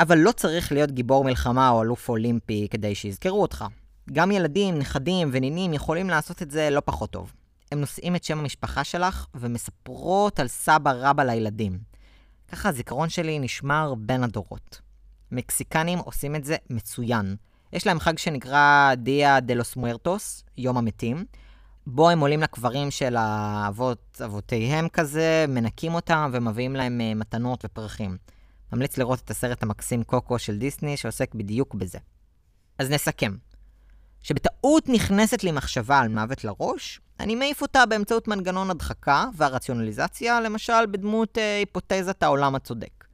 אבל 0.00 0.18
לא 0.18 0.32
צריך 0.32 0.72
להיות 0.72 0.90
גיבור 0.90 1.24
מלחמה 1.24 1.70
או 1.70 1.82
אלוף 1.82 2.08
אולימפי 2.08 2.68
כדי 2.70 2.94
שיזכרו 2.94 3.42
אותך. 3.42 3.64
גם 4.12 4.30
ילדים, 4.30 4.78
נכדים 4.78 5.28
ונינים 5.32 5.74
יכולים 5.74 6.10
לעשות 6.10 6.42
את 6.42 6.50
זה 6.50 6.70
לא 6.70 6.82
פחות 6.84 7.10
טוב. 7.10 7.32
הם 7.72 7.80
נושאים 7.80 8.16
את 8.16 8.24
שם 8.24 8.38
המשפחה 8.38 8.84
שלך 8.84 9.26
ומספרות 9.34 10.40
על 10.40 10.48
סבא 10.48 10.92
רבא 10.96 11.22
לילדים. 11.22 11.78
ככה 12.48 12.68
הזיכרון 12.68 13.08
שלי 13.08 13.38
נשמר 13.38 13.94
בין 13.98 14.24
הדורות. 14.24 14.80
מקסיקנים 15.32 15.98
עושים 15.98 16.36
את 16.36 16.44
זה 16.44 16.56
מצוין. 16.70 17.36
יש 17.72 17.86
להם 17.86 18.00
חג 18.00 18.18
שנקרא 18.18 18.94
דיה 18.94 19.40
דה 19.40 19.54
לוס 19.54 19.76
מוארטוס, 19.76 20.44
יום 20.56 20.76
המתים, 20.76 21.24
בו 21.86 22.10
הם 22.10 22.20
עולים 22.20 22.40
לקברים 22.40 22.90
של 22.90 23.16
האבות, 23.18 24.20
אבותיהם 24.24 24.88
כזה, 24.88 25.44
מנקים 25.48 25.94
אותם 25.94 26.30
ומביאים 26.32 26.76
להם 26.76 27.00
אה, 27.00 27.14
מתנות 27.14 27.64
ופרחים. 27.64 28.16
ממליץ 28.72 28.98
לראות 28.98 29.20
את 29.24 29.30
הסרט 29.30 29.62
המקסים 29.62 30.02
קוקו 30.02 30.38
של 30.38 30.58
דיסני 30.58 30.96
שעוסק 30.96 31.34
בדיוק 31.34 31.74
בזה. 31.74 31.98
אז 32.78 32.90
נסכם. 32.90 33.36
שבטעות 34.22 34.88
נכנסת 34.88 35.44
לי 35.44 35.52
מחשבה 35.52 35.98
על 35.98 36.08
מוות 36.08 36.44
לראש, 36.44 37.00
אני 37.20 37.34
מעיף 37.34 37.62
אותה 37.62 37.86
באמצעות 37.86 38.28
מנגנון 38.28 38.70
הדחקה 38.70 39.24
והרציונליזציה, 39.36 40.40
למשל 40.40 40.86
בדמות 40.90 41.38
אה, 41.38 41.56
היפותזת 41.58 42.22
העולם 42.22 42.54
הצודק. 42.54 43.04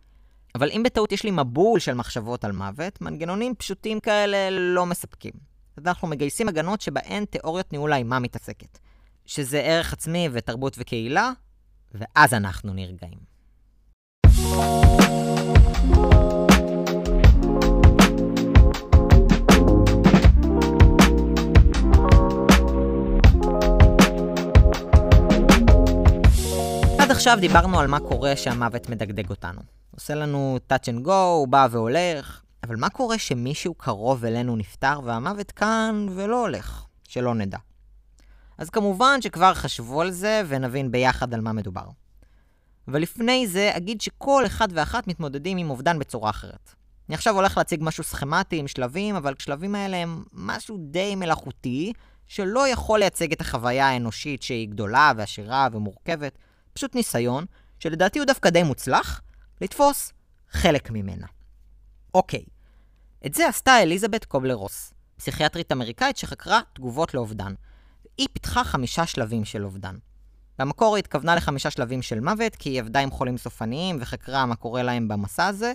אבל 0.55 0.71
אם 0.71 0.83
בטעות 0.83 1.13
יש 1.13 1.25
לי 1.25 1.31
מבול 1.31 1.81
של 1.81 1.95
מחשבות 1.95 2.45
על 2.45 2.53
מוות, 2.53 3.01
מנגנונים 3.01 3.55
פשוטים 3.55 4.01
כאלה 4.01 4.51
לא 4.51 4.87
מספקים. 4.87 5.33
אז 5.77 5.87
אנחנו 5.87 6.09
מגייסים 6.09 6.49
הגנות 6.49 6.81
שבהן 6.81 7.25
תיאוריות 7.25 7.73
ניהול 7.73 7.93
האימה 7.93 8.19
מתעסקת. 8.19 8.79
שזה 9.27 9.61
ערך 9.61 9.93
עצמי 9.93 10.29
ותרבות 10.33 10.77
וקהילה, 10.79 11.31
ואז 11.95 12.35
אנחנו 12.35 12.73
נרגעים. 12.75 13.37
עד 27.07 27.13
עכשיו 27.13 27.39
דיברנו 27.41 27.81
על 27.81 27.87
מה 27.87 28.01
קורה 28.01 28.37
שהמוות 28.37 28.89
מדגדג 28.89 29.31
אותנו. 29.31 29.61
עושה 29.95 30.15
לנו 30.15 30.59
touch 30.73 30.87
and 30.87 31.07
go, 31.07 31.11
הוא 31.11 31.49
בא 31.49 31.67
והולך, 31.71 32.43
אבל 32.65 32.77
מה 32.77 32.89
קורה 32.89 33.19
שמישהו 33.19 33.75
קרוב 33.75 34.25
אלינו 34.25 34.57
נפטר 34.57 35.01
והמוות 35.05 35.51
כאן 35.51 36.07
ולא 36.11 36.41
הולך? 36.41 36.85
שלא 37.09 37.35
נדע. 37.35 37.59
אז 38.59 38.71
כמובן 38.71 39.23
שכבר 39.23 39.55
חשבו 39.55 40.01
על 40.01 40.11
זה 40.11 40.43
ונבין 40.49 40.91
ביחד 40.91 41.35
על 41.35 41.41
מה 41.41 41.53
מדובר. 41.53 41.89
אבל 42.89 43.03
לפני 43.03 43.47
זה 43.47 43.73
אגיד 43.77 44.01
שכל 44.01 44.47
אחד 44.47 44.69
ואחת 44.73 45.09
מתמודדים 45.09 45.59
עם 45.59 45.71
אובדן 45.71 45.99
בצורה 45.99 46.31
אחרת. 46.31 46.75
אני 47.09 47.15
עכשיו 47.15 47.35
הולך 47.35 47.57
להציג 47.57 47.81
משהו 47.83 48.05
סכמטי 48.05 48.57
עם 48.57 48.69
שלבים, 48.69 49.17
אבל 49.17 49.35
השלבים 49.41 49.75
האלה 49.75 49.97
הם 49.97 50.25
משהו 50.33 50.77
די 50.81 51.15
מלאכותי, 51.15 51.93
שלא 52.27 52.69
יכול 52.69 52.99
לייצג 52.99 53.33
את 53.33 53.41
החוויה 53.41 53.89
האנושית 53.89 54.43
שהיא 54.43 54.69
גדולה 54.69 55.13
ועשירה 55.17 55.69
ומורכבת, 55.73 56.39
פשוט 56.77 56.95
ניסיון, 56.95 57.45
שלדעתי 57.79 58.19
הוא 58.19 58.27
דווקא 58.27 58.51
די 58.51 58.63
מוצלח, 58.63 59.21
לתפוס 59.61 60.13
חלק 60.51 60.91
ממנה. 60.91 61.27
אוקיי, 62.15 62.45
את 63.27 63.35
זה 63.35 63.49
עשתה 63.49 63.83
אליזבת 63.83 64.25
קובלר 64.25 64.55
רוס, 64.55 64.93
פסיכיאטרית 65.17 65.73
אמריקאית 65.73 66.17
שחקרה 66.17 66.61
תגובות 66.73 67.15
לאובדן. 67.15 67.55
היא 68.19 68.29
פיתחה 68.33 68.65
חמישה 68.65 69.07
שלבים 69.07 69.45
של 69.45 69.65
אובדן. 69.65 69.97
במקור 70.59 70.97
היא 70.97 71.03
התכוונה 71.03 71.35
לחמישה 71.35 71.71
שלבים 71.71 72.03
של 72.03 72.21
מוות, 72.21 72.57
כי 72.57 72.71
היא 72.71 72.81
עבדה 72.81 73.01
עם 73.01 73.11
חולים 73.11 73.39
סופניים 73.39 73.99
וחקרה 74.01 74.47
מה 74.47 74.57
קורה 74.57 74.83
להם 74.83 75.09
במסע 75.09 75.47
הזה, 75.47 75.73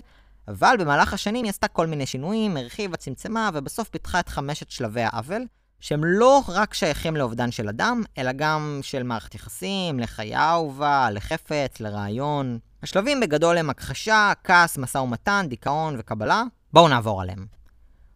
אבל 0.47 0.75
במהלך 0.79 1.13
השנים 1.13 1.43
היא 1.43 1.49
עשתה 1.49 1.67
כל 1.67 1.87
מיני 1.87 2.05
שינויים, 2.05 2.57
הרחיבה, 2.57 2.97
צמצמה, 2.97 3.49
ובסוף 3.53 3.89
פיתחה 3.89 4.19
את 4.19 4.29
חמשת 4.29 4.69
שלבי 4.69 5.01
העוול, 5.01 5.45
שהם 5.81 6.03
לא 6.03 6.41
רק 6.47 6.73
שייכים 6.73 7.15
לאובדן 7.15 7.51
של 7.51 7.69
אדם, 7.69 8.03
אלא 8.17 8.31
גם 8.31 8.79
של 8.81 9.03
מערכת 9.03 9.35
יחסים, 9.35 9.99
לחיה 9.99 10.49
אהובה, 10.49 11.09
לחפץ, 11.11 11.79
לרעיון. 11.79 12.59
השלבים 12.83 13.19
בגדול 13.19 13.57
הם 13.57 13.69
הכחשה, 13.69 14.31
כעס, 14.43 14.77
משא 14.77 14.97
ומתן, 14.97 15.45
דיכאון 15.49 15.95
וקבלה. 15.99 16.43
בואו 16.73 16.87
נעבור 16.87 17.21
עליהם. 17.21 17.45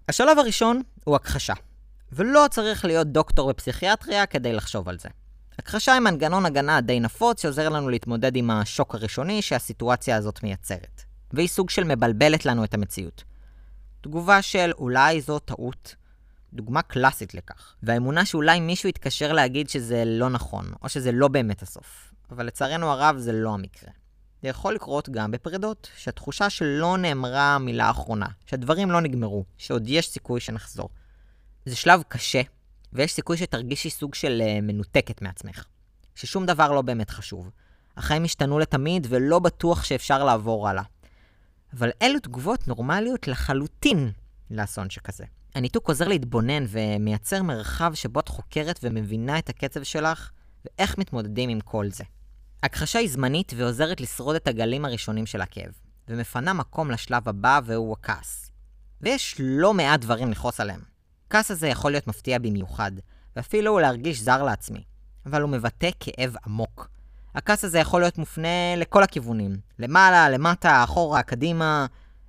השלב 0.09 0.39
הראשון 0.39 0.81
הוא 1.03 1.15
הכחשה, 1.15 1.53
ולא 2.11 2.45
צריך 2.51 2.85
להיות 2.85 3.07
דוקטור 3.07 3.49
בפסיכיאטריה 3.49 4.25
כדי 4.25 4.53
לחשוב 4.53 4.89
על 4.89 4.99
זה. 4.99 5.09
הכחשה 5.59 5.93
היא 5.93 6.01
מנגנון 6.01 6.45
הגנה 6.45 6.81
די 6.81 6.99
נפוץ 6.99 7.41
שעוזר 7.41 7.69
לנו 7.69 7.89
להתמודד 7.89 8.35
עם 8.35 8.51
השוק 8.51 8.95
הראשוני 8.95 9.41
שהסיטואציה 9.41 10.15
הזאת 10.15 10.43
מייצרת. 10.43 11.01
והיא 11.33 11.47
סוג 11.47 11.69
של 11.69 11.83
מבלבלת 11.83 12.45
לנו 12.45 12.63
את 12.63 12.73
המציאות. 12.73 13.23
תגובה 14.01 14.41
של 14.41 14.71
אולי 14.77 15.21
זו 15.21 15.39
טעות, 15.39 15.95
דוגמה 16.55 16.81
קלאסית 16.81 17.33
לכך. 17.33 17.75
והאמונה 17.83 18.25
שאולי 18.25 18.59
מישהו 18.59 18.89
יתקשר 18.89 19.33
להגיד 19.33 19.69
שזה 19.69 20.03
לא 20.05 20.29
נכון, 20.29 20.73
או 20.83 20.89
שזה 20.89 21.11
לא 21.11 21.27
באמת 21.27 21.61
הסוף. 21.61 22.11
אבל 22.31 22.45
לצערנו 22.45 22.91
הרב 22.91 23.17
זה 23.17 23.31
לא 23.31 23.53
המקרה. 23.53 23.91
זה 24.41 24.49
יכול 24.49 24.75
לקרות 24.75 25.09
גם 25.09 25.31
בפרידות, 25.31 25.89
שהתחושה 25.95 26.49
שלא 26.49 26.97
נאמרה 26.97 27.55
המילה 27.55 27.85
האחרונה, 27.85 28.27
שהדברים 28.45 28.91
לא 28.91 29.01
נגמרו, 29.01 29.45
שעוד 29.57 29.83
יש 29.87 30.09
סיכוי 30.09 30.39
שנחזור. 30.39 30.89
זה 31.65 31.75
שלב 31.75 32.03
קשה, 32.07 32.41
ויש 32.93 33.13
סיכוי 33.13 33.37
שתרגישי 33.37 33.89
סוג 33.89 34.15
של 34.15 34.41
uh, 34.45 34.61
מנותקת 34.61 35.21
מעצמך. 35.21 35.65
ששום 36.15 36.45
דבר 36.45 36.71
לא 36.71 36.81
באמת 36.81 37.09
חשוב. 37.09 37.49
החיים 37.97 38.23
השתנו 38.23 38.59
לתמיד 38.59 39.07
ולא 39.09 39.39
בטוח 39.39 39.83
שאפשר 39.83 40.23
לעבור 40.23 40.69
הלאה. 40.69 40.83
אבל 41.73 41.89
אלו 42.01 42.19
תגובות 42.19 42.67
נורמליות 42.67 43.27
לחלוטין 43.27 44.11
לאסון 44.51 44.89
שכזה. 44.89 45.25
הניתוק 45.55 45.87
עוזר 45.87 46.07
להתבונן 46.07 46.65
ומייצר 46.67 47.43
מרחב 47.43 47.93
שבו 47.93 48.19
את 48.19 48.27
חוקרת 48.27 48.79
ומבינה 48.83 49.39
את 49.39 49.49
הקצב 49.49 49.83
שלך 49.83 50.31
ואיך 50.65 50.97
מתמודדים 50.97 51.49
עם 51.49 51.59
כל 51.59 51.89
זה. 51.89 52.03
הכחשה 52.63 52.99
היא 52.99 53.09
זמנית 53.09 53.53
ועוזרת 53.55 54.01
לשרוד 54.01 54.35
את 54.35 54.47
הגלים 54.47 54.85
הראשונים 54.85 55.25
של 55.25 55.41
הכאב, 55.41 55.71
ומפנה 56.07 56.53
מקום 56.53 56.91
לשלב 56.91 57.29
הבא 57.29 57.59
והוא 57.65 57.95
הכעס. 57.99 58.51
ויש 59.01 59.35
לא 59.39 59.73
מעט 59.73 59.99
דברים 59.99 60.31
לכעוס 60.31 60.59
עליהם. 60.59 60.81
הכעס 61.27 61.51
הזה 61.51 61.67
יכול 61.67 61.91
להיות 61.91 62.07
מפתיע 62.07 62.39
במיוחד, 62.39 62.91
ואפילו 63.35 63.79
להרגיש 63.79 64.21
זר 64.21 64.43
לעצמי, 64.43 64.83
אבל 65.25 65.41
הוא 65.41 65.49
מבטא 65.49 65.89
כאב 65.99 66.35
עמוק. 66.45 66.89
הכעס 67.35 67.63
הזה 67.63 67.79
יכול 67.79 68.01
להיות 68.01 68.17
מופנה 68.17 68.75
לכל 68.77 69.03
הכיוונים, 69.03 69.57
למעלה, 69.79 70.29
למטה, 70.29 70.83
אחורה, 70.83 71.23
קדימה. 71.23 71.85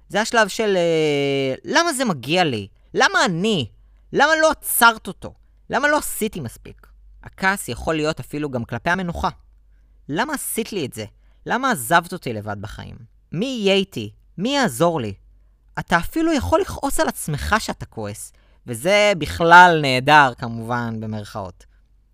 זה 0.09 0.21
השלב 0.21 0.49
של 0.49 0.76
אה, 0.76 1.54
למה 1.64 1.92
זה 1.92 2.04
מגיע 2.04 2.45
לי? 2.45 2.68
למה 2.95 3.25
אני? 3.25 3.71
למה 4.12 4.33
לא 4.43 4.50
עצרת 4.50 5.07
אותו? 5.07 5.35
למה 5.71 5.88
לא 5.88 5.99
עשיתי 5.99 6.40
מספיק? 6.40 6.87
הכעס 7.23 7.69
יכול 7.69 7.95
להיות 7.95 8.21
אפילו 8.21 8.50
גם 8.50 8.64
כלפי 8.64 8.90
המנוחה. 8.90 9.28
למה 10.09 10.35
עשית 10.35 10.73
לי 10.73 10.87
את 10.87 10.93
זה? 10.93 11.05
למה 11.47 11.71
עזבת 11.71 12.12
אותי 12.12 12.33
לבד 12.33 12.57
בחיים? 12.61 12.97
מי 13.33 13.47
יהיה 13.47 13.75
איתי? 13.75 14.12
מי 14.38 14.49
יעזור 14.57 15.00
לי? 15.00 15.14
אתה 15.78 15.97
אפילו 15.97 16.33
יכול 16.33 16.61
לכעוס 16.61 17.00
על 17.00 17.09
עצמך 17.09 17.57
שאתה 17.59 17.87
כועס, 17.87 18.33
וזה 18.66 19.12
בכלל 19.19 19.78
נהדר, 19.83 20.33
כמובן, 20.38 21.00
במרכאות. 21.00 21.66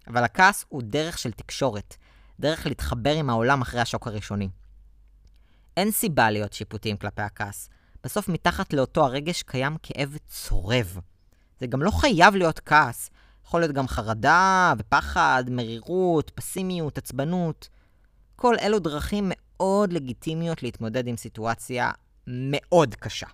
אבל 0.08 0.24
הכעס 0.24 0.64
הוא 0.68 0.82
דרך 0.84 1.18
של 1.18 1.32
תקשורת, 1.32 1.96
דרך 2.40 2.66
להתחבר 2.66 3.14
עם 3.14 3.30
העולם 3.30 3.62
אחרי 3.62 3.80
השוק 3.80 4.06
הראשוני. 4.06 4.48
אין 5.76 5.90
סיבה 5.90 6.30
להיות 6.30 6.52
שיפוטיים 6.52 6.96
כלפי 6.96 7.22
הכעס. 7.22 7.68
בסוף 8.04 8.28
מתחת 8.28 8.72
לאותו 8.72 9.04
הרגש 9.04 9.42
קיים 9.42 9.76
כאב 9.82 10.16
צורב. 10.26 10.98
זה 11.60 11.66
גם 11.66 11.82
לא 11.82 11.90
חייב 11.90 12.36
להיות 12.36 12.60
כעס. 12.66 13.10
יכול 13.46 13.60
להיות 13.60 13.72
גם 13.72 13.88
חרדה 13.88 14.72
ופחד, 14.78 15.44
מרירות, 15.50 16.30
פסימיות, 16.34 16.98
עצבנות. 16.98 17.68
כל 18.36 18.54
אלו 18.60 18.78
דרכים 18.78 19.24
מאוד 19.28 19.92
לגיטימיות 19.92 20.62
להתמודד 20.62 21.06
עם 21.06 21.16
סיטואציה 21.16 21.90
מאוד 22.26 22.94
קשה. 22.94 23.26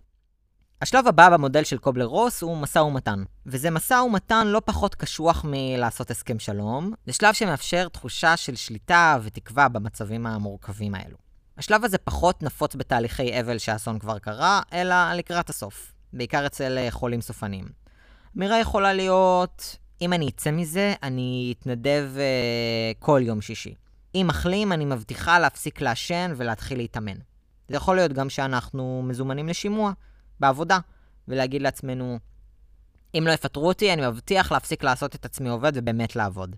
השלב 0.82 1.06
הבא 1.06 1.30
במודל 1.30 1.64
של 1.64 1.78
קובלר 1.78 2.04
רוס 2.04 2.42
הוא 2.42 2.56
משא 2.56 2.78
ומתן. 2.78 3.22
וזה 3.46 3.70
משא 3.70 3.94
ומתן 3.94 4.46
לא 4.46 4.62
פחות 4.64 4.94
קשוח 4.94 5.44
מלעשות 5.48 6.10
הסכם 6.10 6.38
שלום, 6.38 6.92
זה 7.06 7.12
שלב 7.12 7.34
שמאפשר 7.34 7.88
תחושה 7.88 8.36
של 8.36 8.56
שליטה 8.56 9.18
ותקווה 9.22 9.68
במצבים 9.68 10.26
המורכבים 10.26 10.94
האלו. 10.94 11.27
השלב 11.58 11.84
הזה 11.84 11.98
פחות 11.98 12.42
נפוץ 12.42 12.76
בתהליכי 12.76 13.40
אבל 13.40 13.58
שהאסון 13.58 13.98
כבר 13.98 14.18
קרה, 14.18 14.60
אלא 14.72 15.12
לקראת 15.12 15.50
הסוף, 15.50 15.92
בעיקר 16.12 16.46
אצל 16.46 16.78
אה, 16.78 16.90
חולים 16.90 17.20
סופניים. 17.20 17.68
אמירה 18.36 18.60
יכולה 18.60 18.92
להיות, 18.92 19.76
אם 20.00 20.12
אני 20.12 20.28
אצא 20.28 20.50
מזה, 20.50 20.94
אני 21.02 21.54
אתנדב 21.58 22.08
uh, 22.14 22.98
כל 22.98 23.20
יום 23.24 23.40
שישי. 23.40 23.74
אם 24.14 24.26
מחלים, 24.28 24.72
אני 24.72 24.84
מבטיחה 24.84 25.38
להפסיק 25.38 25.80
לעשן 25.80 26.32
ולהתחיל 26.36 26.78
להתאמן. 26.78 27.16
זה 27.68 27.76
יכול 27.76 27.96
להיות 27.96 28.12
גם 28.12 28.30
שאנחנו 28.30 29.02
מזומנים 29.04 29.48
לשימוע. 29.48 29.92
בעבודה, 30.40 30.78
ולהגיד 31.28 31.62
לעצמנו, 31.62 32.18
אם 33.18 33.24
לא 33.26 33.32
יפטרו 33.32 33.68
אותי, 33.68 33.92
אני 33.92 34.06
מבטיח 34.06 34.52
להפסיק 34.52 34.84
לעשות 34.84 35.14
את 35.14 35.24
עצמי 35.24 35.48
עובד 35.48 35.72
ובאמת 35.74 36.16
לעבוד. 36.16 36.56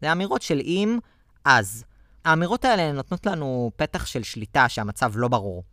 זה 0.00 0.12
אמירות 0.12 0.42
של 0.42 0.60
אם, 0.60 0.98
אז. 1.44 1.84
האמירות 2.28 2.64
האלה 2.64 2.92
נותנות 2.92 3.26
לנו 3.26 3.70
פתח 3.76 4.06
של 4.06 4.22
שליטה 4.22 4.68
שהמצב 4.68 5.12
לא 5.14 5.28
ברור. 5.28 5.64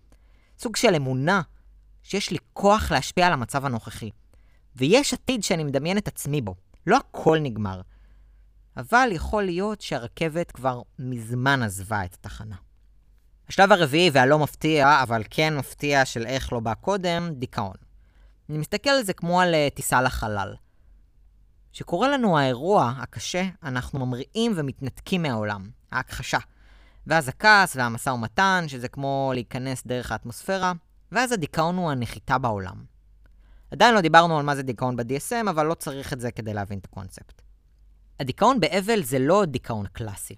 סוג 0.60 0.76
של 0.76 0.96
אמונה 0.96 1.42
שיש 2.04 2.32
לי 2.32 2.38
כוח 2.54 2.92
להשפיע 2.92 3.28
על 3.28 3.34
המצב 3.34 3.66
הנוכחי. 3.66 4.10
ויש 4.76 5.14
עתיד 5.14 5.44
שאני 5.44 5.64
מדמיין 5.64 5.98
את 5.98 6.08
עצמי 6.08 6.42
בו. 6.42 6.56
לא 6.88 6.98
הכל 6.98 7.38
נגמר. 7.42 7.82
אבל 8.78 9.10
יכול 9.12 9.44
להיות 9.44 9.82
שהרכבת 9.82 10.52
כבר 10.52 10.82
מזמן 11.00 11.64
עזבה 11.64 12.06
את 12.06 12.14
התחנה. 12.14 12.56
השלב 13.48 13.72
הרביעי 13.72 14.10
והלא 14.14 14.40
מפתיע, 14.40 15.04
אבל 15.04 15.24
כן 15.30 15.58
מפתיע 15.58 16.06
של 16.06 16.26
איך 16.26 16.54
לא 16.54 16.60
בא 16.60 16.74
קודם, 16.74 17.30
דיכאון. 17.34 17.76
אני 18.50 18.58
מסתכל 18.58 18.90
על 18.90 19.04
זה 19.04 19.14
כמו 19.14 19.42
על 19.42 19.54
uh, 19.54 19.76
טיסה 19.76 20.02
לחלל. 20.02 20.56
כשקורה 21.74 22.10
לנו 22.10 22.38
האירוע 22.38 22.94
הקשה, 22.98 23.44
אנחנו 23.64 24.06
ממריאים 24.06 24.54
ומתנתקים 24.56 25.22
מהעולם, 25.22 25.70
ההכחשה. 25.92 26.38
ואז 27.08 27.28
הכעס 27.28 27.76
והמשא 27.76 28.10
ומתן, 28.10 28.66
שזה 28.68 28.88
כמו 28.88 29.32
להיכנס 29.34 29.88
דרך 29.88 30.12
האטמוספירה, 30.12 30.74
ואז 31.12 31.32
הדיכאון 31.32 31.76
הוא 31.76 31.92
הנחיתה 31.92 32.38
בעולם. 32.38 32.84
עדיין 33.72 33.96
לא 33.96 34.02
דיברנו 34.02 34.38
על 34.38 34.46
מה 34.46 34.56
זה 34.56 34.64
דיכאון 34.64 34.96
ב-DSM, 34.96 35.50
אבל 35.50 35.66
לא 35.66 35.74
צריך 35.74 36.14
את 36.14 36.20
זה 36.20 36.32
כדי 36.32 36.54
להבין 36.54 36.80
את 36.80 36.86
הקונספט. 36.86 37.42
הדיכאון 38.20 38.60
באבל 38.60 39.04
זה 39.04 39.20
לא 39.20 39.46
דיכאון 39.46 39.86
קלאסי. 39.88 40.36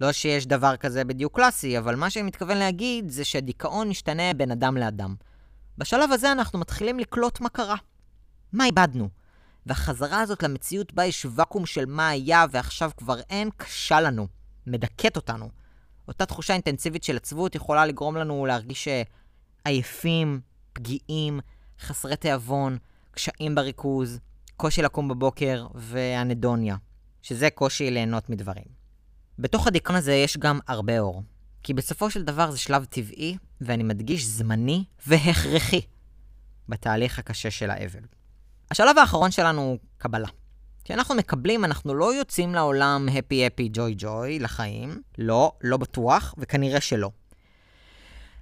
לא 0.00 0.12
שיש 0.12 0.46
דבר 0.46 0.76
כזה 0.76 1.04
בדיוק 1.04 1.36
קלאסי, 1.36 1.78
אבל 1.78 1.96
מה 1.96 2.10
שאני 2.10 2.26
מתכוון 2.26 2.56
להגיד 2.56 3.08
זה 3.08 3.24
שדיכאון 3.24 3.88
משתנה 3.88 4.34
בין 4.36 4.50
אדם 4.50 4.76
לאדם. 4.76 5.14
בשלב 5.78 6.12
הזה 6.12 6.32
אנחנו 6.32 6.58
מתחילים 6.58 6.98
לקלוט 6.98 7.40
מה 7.40 7.48
קרה. 7.48 7.76
מה 8.52 8.64
איבדנו? 8.64 9.08
והחזרה 9.66 10.20
הזאת 10.20 10.42
למציאות 10.42 10.92
בה 10.92 11.04
יש 11.04 11.26
ואקום 11.34 11.66
של 11.66 11.86
מה 11.86 12.08
היה 12.08 12.44
ועכשיו 12.50 12.90
כבר 12.96 13.20
אין, 13.30 13.50
קשה 13.56 14.00
לנו. 14.00 14.26
מדכאת 14.66 15.16
אותנו. 15.16 15.48
אותה 16.08 16.26
תחושה 16.26 16.52
אינטנסיבית 16.52 17.04
של 17.04 17.16
עצבות 17.16 17.54
יכולה 17.54 17.86
לגרום 17.86 18.16
לנו 18.16 18.46
להרגיש 18.46 18.88
עייפים, 19.64 20.40
פגיעים, 20.72 21.40
חסרי 21.80 22.16
תיאבון, 22.16 22.78
קשיים 23.10 23.54
בריכוז, 23.54 24.20
קושי 24.56 24.82
לקום 24.82 25.08
בבוקר 25.08 25.66
והנדוניה, 25.74 26.76
שזה 27.22 27.50
קושי 27.50 27.90
ליהנות 27.90 28.30
מדברים. 28.30 28.64
בתוך 29.38 29.66
הדיכאון 29.66 29.96
הזה 29.96 30.12
יש 30.12 30.36
גם 30.36 30.58
הרבה 30.68 30.98
אור. 30.98 31.22
כי 31.62 31.74
בסופו 31.74 32.10
של 32.10 32.22
דבר 32.22 32.50
זה 32.50 32.58
שלב 32.58 32.84
טבעי, 32.84 33.36
ואני 33.60 33.82
מדגיש 33.82 34.24
זמני 34.24 34.84
והכרחי 35.06 35.80
בתהליך 36.68 37.18
הקשה 37.18 37.50
של 37.50 37.70
האבל. 37.70 38.00
השלב 38.70 38.98
האחרון 38.98 39.30
שלנו 39.30 39.60
הוא 39.60 39.78
קבלה. 39.98 40.28
כשאנחנו 40.84 41.14
מקבלים, 41.14 41.64
אנחנו 41.64 41.94
לא 41.94 42.14
יוצאים 42.14 42.54
לעולם 42.54 43.08
הפי 43.18 43.46
הפי 43.46 43.68
ג'וי 43.72 43.94
ג'וי 43.98 44.38
לחיים. 44.38 45.02
לא, 45.18 45.52
לא 45.62 45.76
בטוח, 45.76 46.34
וכנראה 46.38 46.80
שלא. 46.80 47.10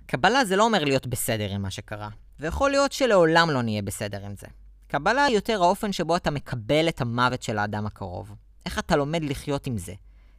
קבלה 0.06 0.44
זה 0.44 0.56
לא 0.56 0.64
אומר 0.64 0.84
להיות 0.84 1.06
בסדר 1.06 1.50
עם 1.50 1.62
מה 1.62 1.70
שקרה, 1.70 2.08
ויכול 2.40 2.70
להיות 2.70 2.92
שלעולם 2.92 3.50
לא 3.50 3.62
נהיה 3.62 3.82
בסדר 3.82 4.24
עם 4.24 4.34
זה. 4.36 4.46
קבלה 4.88 5.24
היא 5.24 5.34
יותר 5.34 5.62
האופן 5.62 5.92
שבו 5.92 6.16
אתה 6.16 6.30
מקבל 6.30 6.88
את 6.88 7.00
המוות 7.00 7.42
של 7.42 7.58
האדם 7.58 7.86
הקרוב. 7.86 8.34
איך 8.66 8.78
אתה 8.78 8.96
לומד 8.96 9.24
לחיות 9.24 9.66
עם 9.66 9.78
זה. 9.78 9.94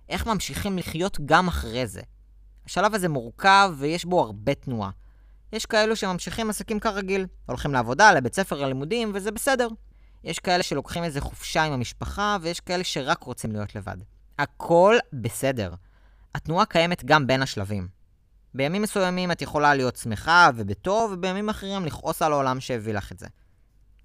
איך 0.10 0.28
ממשיכים 0.28 0.78
לחיות 0.78 1.18
גם 1.26 1.48
אחרי 1.48 1.88
זה. 1.88 2.02
השלב 2.66 2.96
הזה 2.96 3.10
מורכב 3.10 3.74
ויש 3.78 4.06
בו 4.06 4.22
הרבה 4.22 4.56
תנועה. 4.56 4.90
יש 5.54 5.66
כאלו 5.66 5.96
שממשיכים 5.96 6.50
עסקים 6.50 6.80
כרגיל, 6.80 7.26
הולכים 7.46 7.74
לעבודה, 7.74 8.14
לבית 8.14 8.36
ספר, 8.36 8.62
ללימודים, 8.62 9.12
וזה 9.14 9.32
בסדר. 9.32 9.68
יש 10.24 10.40
כאלה 10.40 10.64
שלוקחים 10.64 11.04
איזה 11.04 11.22
חופשה 11.22 11.64
עם 11.64 11.74
המשפחה, 11.74 12.38
ויש 12.42 12.60
כאלה 12.60 12.84
שרק 12.84 13.24
רוצים 13.24 13.52
להיות 13.52 13.76
לבד. 13.76 13.98
הכל 14.40 14.96
בסדר. 15.14 15.74
התנועה 16.36 16.66
קיימת 16.66 17.06
גם 17.06 17.28
בין 17.28 17.42
השלבים. 17.42 17.88
בימים 18.54 18.82
מסוימים 18.82 19.32
את 19.32 19.42
יכולה 19.42 19.74
להיות 19.76 19.96
שמחה 19.96 20.50
ובטוב, 20.56 21.12
ובימים 21.12 21.50
אחרים 21.50 21.86
לכעוס 21.86 22.22
על 22.22 22.34
העולם 22.34 22.60
שהביא 22.60 22.94
לך 22.94 23.12
את 23.12 23.20
זה. 23.20 23.28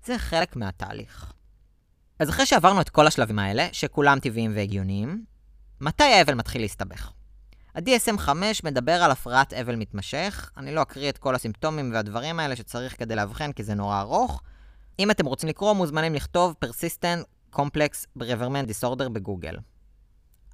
זה 0.05 0.19
חלק 0.19 0.57
מהתהליך. 0.57 1.33
אז 2.19 2.31
אחרי 2.31 2.47
שעברנו 2.47 2.81
את 2.81 2.89
כל 2.89 3.07
השלבים 3.07 3.39
האלה, 3.39 3.69
שכולם 3.73 4.19
טבעיים 4.21 4.53
והגיוניים, 4.55 5.25
מתי 5.81 6.05
האבל 6.05 6.35
מתחיל 6.35 6.61
להסתבך? 6.61 7.13
ה-DSM 7.75 8.19
5 8.19 8.65
מדבר 8.65 9.03
על 9.03 9.11
הפרעת 9.11 9.53
אבל 9.53 9.77
מתמשך. 9.77 10.51
אני 10.57 10.75
לא 10.75 10.83
אקריא 10.83 11.09
את 11.09 11.19
כל 11.19 11.35
הסימפטומים 11.35 11.93
והדברים 11.93 12.41
האלה 12.41 12.57
שצריך 12.57 12.99
כדי 12.99 13.17
לאבחן, 13.17 13.53
כי 13.53 13.65
זה 13.65 13.75
נורא 13.75 14.01
ארוך. 14.01 14.43
אם 14.99 15.11
אתם 15.11 15.27
רוצים 15.27 15.49
לקרוא, 15.49 15.73
מוזמנים 15.73 16.15
לכתוב 16.15 16.55
Persistent 16.65 17.55
Complex 17.57 18.21
Reverment 18.21 18.69
Disorder 18.69 19.09
בגוגל. 19.09 19.57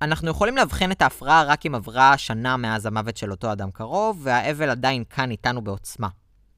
אנחנו 0.02 0.30
יכולים 0.30 0.56
לאבחן 0.56 0.92
את 0.92 1.02
ההפרעה 1.02 1.44
רק 1.44 1.66
אם 1.66 1.74
עברה 1.74 2.18
שנה 2.18 2.56
מאז 2.56 2.86
המוות 2.86 3.16
של 3.16 3.30
אותו 3.30 3.52
אדם 3.52 3.70
קרוב, 3.70 4.20
והאבל 4.22 4.70
עדיין 4.70 5.04
כאן 5.10 5.30
איתנו 5.30 5.64
בעוצמה. 5.64 6.08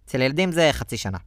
אצל 0.04 0.22
ילדים 0.22 0.52
זה 0.52 0.68
חצי 0.72 0.96
שנה. 0.96 1.18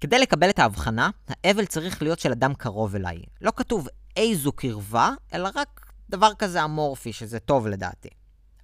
כדי 0.00 0.18
לקבל 0.18 0.50
את 0.50 0.58
ההבחנה, 0.58 1.10
האבל 1.28 1.64
צריך 1.64 2.02
להיות 2.02 2.18
של 2.18 2.32
אדם 2.32 2.54
קרוב 2.54 2.94
אליי. 2.94 3.22
לא 3.40 3.52
כתוב 3.56 3.88
איזו 4.16 4.52
קרבה, 4.52 5.10
אלא 5.34 5.48
רק 5.54 5.86
דבר 6.10 6.34
כזה 6.38 6.64
אמורפי, 6.64 7.12
שזה 7.12 7.38
טוב 7.38 7.66
לדעתי. 7.66 8.08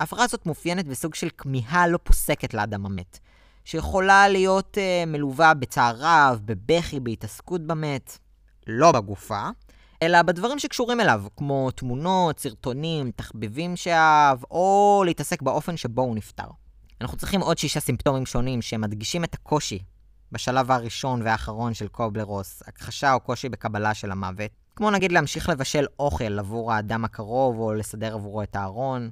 ההפרעה 0.01 0.25
הזאת 0.25 0.47
מאופיינת 0.47 0.87
בסוג 0.87 1.15
של 1.15 1.29
כמיהה 1.39 1.87
לא 1.87 1.99
פוסקת 2.03 2.55
לאדם 2.55 2.87
המת, 2.87 3.19
שיכולה 3.65 4.29
להיות 4.29 4.79
uh, 4.79 5.09
מלווה 5.09 5.55
בצער 5.55 5.95
רב, 5.99 6.41
בבכי, 6.45 7.01
בהתעסקות 7.01 7.67
במת, 7.67 8.19
לא 8.67 8.93
בגופה, 8.93 9.49
אלא 10.03 10.23
בדברים 10.23 10.59
שקשורים 10.59 11.01
אליו, 11.01 11.25
כמו 11.37 11.71
תמונות, 11.71 12.39
סרטונים, 12.39 13.11
תחביבים 13.11 13.77
שאהב, 13.77 14.39
או 14.51 15.03
להתעסק 15.07 15.43
באופן 15.43 15.77
שבו 15.77 16.03
הוא 16.03 16.17
נפטר. 16.17 16.47
אנחנו 17.01 17.17
צריכים 17.17 17.41
עוד 17.41 17.59
שישה 17.59 17.81
סימפטומים 17.81 18.27
שונים 18.27 18.63
שמדגישים 18.63 19.25
את 19.25 19.35
הקושי 19.35 19.79
בשלב 20.33 20.71
הראשון 20.71 21.23
והאחרון 21.23 21.75
של 21.75 21.89
קובלרוס, 21.89 22.63
הכחשה 22.67 23.13
או 23.13 23.21
קושי 23.21 23.49
בקבלה 23.49 23.95
של 23.95 24.11
המוות, 24.11 24.51
כמו 24.77 24.91
נגיד 24.91 25.13
להמשיך 25.13 25.49
לבשל 25.49 25.87
אוכל 25.99 26.39
עבור 26.39 26.73
האדם 26.73 27.05
הקרוב 27.05 27.59
או 27.59 27.75
לסדר 27.75 28.15
עבורו 28.15 28.43
את 28.43 28.57
הארון. 28.57 29.11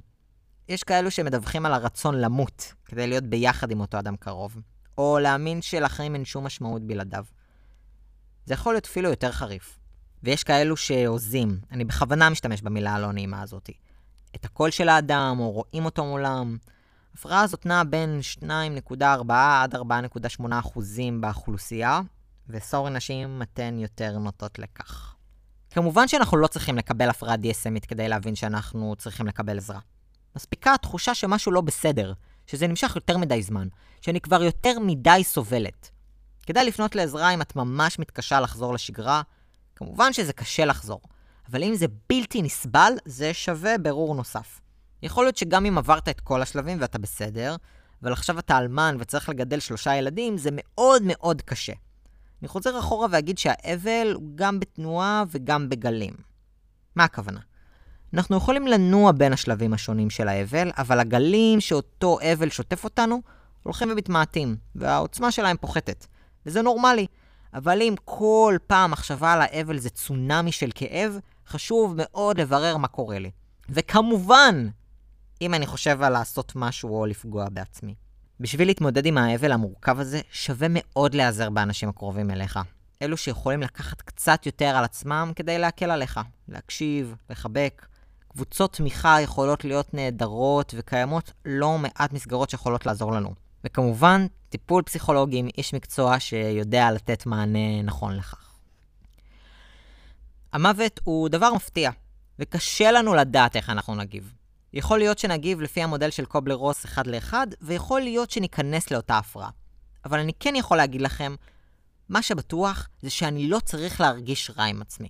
יש 0.71 0.83
כאלו 0.83 1.11
שמדווחים 1.11 1.65
על 1.65 1.73
הרצון 1.73 2.21
למות 2.21 2.73
כדי 2.85 3.07
להיות 3.07 3.23
ביחד 3.23 3.71
עם 3.71 3.79
אותו 3.79 3.99
אדם 3.99 4.15
קרוב, 4.15 4.57
או 4.97 5.19
להאמין 5.19 5.61
שלחיים 5.61 6.15
אין 6.15 6.25
שום 6.25 6.45
משמעות 6.45 6.81
בלעדיו. 6.81 7.25
זה 8.45 8.53
יכול 8.53 8.73
להיות 8.73 8.85
אפילו 8.85 9.09
יותר 9.09 9.31
חריף. 9.31 9.79
ויש 10.23 10.43
כאלו 10.43 10.77
שהוזים, 10.77 11.59
אני 11.71 11.85
בכוונה 11.85 12.29
משתמש 12.29 12.61
במילה 12.61 12.93
הלא 12.93 13.11
נעימה 13.11 13.41
הזאת, 13.41 13.69
את 14.35 14.45
הקול 14.45 14.71
של 14.71 14.89
האדם, 14.89 15.35
או 15.39 15.51
רואים 15.51 15.85
אותו 15.85 16.05
מולם. 16.05 16.57
ההפרעה 17.11 17.41
הזאת 17.41 17.65
נעה 17.65 17.83
בין 17.83 18.19
2.4 18.39 19.33
עד 19.33 19.75
4.8 19.75 19.79
אחוזים 20.59 21.21
באוכלוסייה, 21.21 22.01
וסורי 22.49 22.91
נשים 22.91 23.41
אתן 23.41 23.79
יותר 23.79 24.17
נוטות 24.17 24.59
לכך. 24.59 25.15
כמובן 25.69 26.07
שאנחנו 26.07 26.37
לא 26.37 26.47
צריכים 26.47 26.77
לקבל 26.77 27.09
הפרעה 27.09 27.35
DSMית 27.35 27.85
כדי 27.87 28.07
להבין 28.07 28.35
שאנחנו 28.35 28.95
צריכים 28.97 29.27
לקבל 29.27 29.57
עזרה. 29.57 29.79
מספיקה 30.35 30.73
התחושה 30.73 31.15
שמשהו 31.15 31.51
לא 31.51 31.61
בסדר, 31.61 32.13
שזה 32.47 32.67
נמשך 32.67 32.95
יותר 32.95 33.17
מדי 33.17 33.43
זמן, 33.43 33.67
שאני 34.01 34.21
כבר 34.21 34.43
יותר 34.43 34.79
מדי 34.79 35.21
סובלת. 35.23 35.89
כדאי 36.45 36.65
לפנות 36.65 36.95
לעזרה 36.95 37.29
אם 37.29 37.41
את 37.41 37.55
ממש 37.55 37.99
מתקשה 37.99 38.39
לחזור 38.39 38.73
לשגרה. 38.73 39.21
כמובן 39.75 40.13
שזה 40.13 40.33
קשה 40.33 40.65
לחזור, 40.65 41.01
אבל 41.51 41.63
אם 41.63 41.75
זה 41.75 41.85
בלתי 42.09 42.41
נסבל, 42.41 42.93
זה 43.05 43.33
שווה 43.33 43.77
ברור 43.77 44.15
נוסף. 44.15 44.61
יכול 45.03 45.25
להיות 45.25 45.37
שגם 45.37 45.65
אם 45.65 45.77
עברת 45.77 46.09
את 46.09 46.19
כל 46.19 46.41
השלבים 46.41 46.77
ואתה 46.81 46.97
בסדר, 46.97 47.55
אבל 48.03 48.13
עכשיו 48.13 48.39
אתה 48.39 48.57
אלמן 48.57 48.95
וצריך 48.99 49.29
לגדל 49.29 49.59
שלושה 49.59 49.95
ילדים, 49.95 50.37
זה 50.37 50.49
מאוד 50.53 51.01
מאוד 51.05 51.41
קשה. 51.41 51.73
אני 52.41 52.47
חוזר 52.47 52.79
אחורה 52.79 53.07
ואגיד 53.11 53.37
שהאבל 53.37 54.11
הוא 54.13 54.31
גם 54.35 54.59
בתנועה 54.59 55.23
וגם 55.31 55.69
בגלים. 55.69 56.13
מה 56.95 57.03
הכוונה? 57.03 57.39
אנחנו 58.13 58.37
יכולים 58.37 58.67
לנוע 58.67 59.11
בין 59.11 59.33
השלבים 59.33 59.73
השונים 59.73 60.09
של 60.09 60.27
האבל, 60.27 60.71
אבל 60.77 60.99
הגלים 60.99 61.61
שאותו 61.61 62.17
אבל 62.33 62.49
שוטף 62.49 62.83
אותנו 62.83 63.21
הולכים 63.63 63.91
ומתמעטים, 63.91 64.55
והעוצמה 64.75 65.31
שלהם 65.31 65.57
פוחתת. 65.57 66.05
וזה 66.45 66.61
נורמלי. 66.61 67.07
אבל 67.53 67.81
אם 67.81 67.95
כל 68.05 68.57
פעם 68.67 68.91
מחשבה 68.91 69.33
על 69.33 69.41
האבל 69.41 69.77
זה 69.77 69.89
צונאמי 69.89 70.51
של 70.51 70.69
כאב, 70.75 71.19
חשוב 71.47 71.93
מאוד 71.97 72.39
לברר 72.39 72.77
מה 72.77 72.87
קורה 72.87 73.19
לי. 73.19 73.31
וכמובן, 73.69 74.67
אם 75.41 75.53
אני 75.53 75.65
חושב 75.65 76.01
על 76.01 76.13
לעשות 76.13 76.53
משהו 76.55 76.99
או 76.99 77.05
לפגוע 77.05 77.45
בעצמי. 77.49 77.95
בשביל 78.39 78.67
להתמודד 78.67 79.05
עם 79.05 79.17
האבל 79.17 79.51
המורכב 79.51 79.99
הזה, 79.99 80.21
שווה 80.31 80.67
מאוד 80.69 81.13
להיעזר 81.13 81.49
באנשים 81.49 81.89
הקרובים 81.89 82.31
אליך. 82.31 82.59
אלו 83.01 83.17
שיכולים 83.17 83.61
לקחת 83.61 84.01
קצת 84.01 84.45
יותר 84.45 84.65
על 84.65 84.83
עצמם 84.83 85.31
כדי 85.35 85.59
להקל 85.59 85.91
עליך. 85.91 86.19
להקשיב, 86.47 87.15
לחבק. 87.29 87.85
קבוצות 88.33 88.73
תמיכה 88.73 89.21
יכולות 89.21 89.65
להיות 89.65 89.93
נהדרות, 89.93 90.73
וקיימות 90.77 91.31
לא 91.45 91.77
מעט 91.77 92.13
מסגרות 92.13 92.49
שיכולות 92.49 92.85
לעזור 92.85 93.11
לנו. 93.11 93.33
וכמובן, 93.63 94.25
טיפול 94.49 94.83
פסיכולוגי 94.83 95.37
עם 95.37 95.47
איש 95.57 95.73
מקצוע 95.73 96.19
שיודע 96.19 96.91
לתת 96.91 97.25
מענה 97.25 97.81
נכון 97.83 98.15
לכך. 98.15 98.55
המוות 100.53 100.99
הוא 101.03 101.29
דבר 101.29 101.53
מפתיע, 101.53 101.91
וקשה 102.39 102.91
לנו 102.91 103.15
לדעת 103.15 103.55
איך 103.55 103.69
אנחנו 103.69 103.95
נגיב. 103.95 104.33
יכול 104.73 104.99
להיות 104.99 105.19
שנגיב 105.19 105.61
לפי 105.61 105.83
המודל 105.83 106.09
של 106.09 106.25
קובלר 106.25 106.55
רוס 106.55 106.85
אחד 106.85 107.07
לאחד, 107.07 107.47
ויכול 107.61 108.01
להיות 108.01 108.31
שניכנס 108.31 108.91
לאותה 108.91 109.17
הפרעה. 109.17 109.49
אבל 110.05 110.19
אני 110.19 110.33
כן 110.39 110.55
יכול 110.55 110.77
להגיד 110.77 111.01
לכם, 111.01 111.35
מה 112.09 112.21
שבטוח 112.21 112.89
זה 113.01 113.09
שאני 113.09 113.49
לא 113.49 113.59
צריך 113.59 114.01
להרגיש 114.01 114.51
רע 114.57 114.63
עם 114.63 114.81
עצמי. 114.81 115.07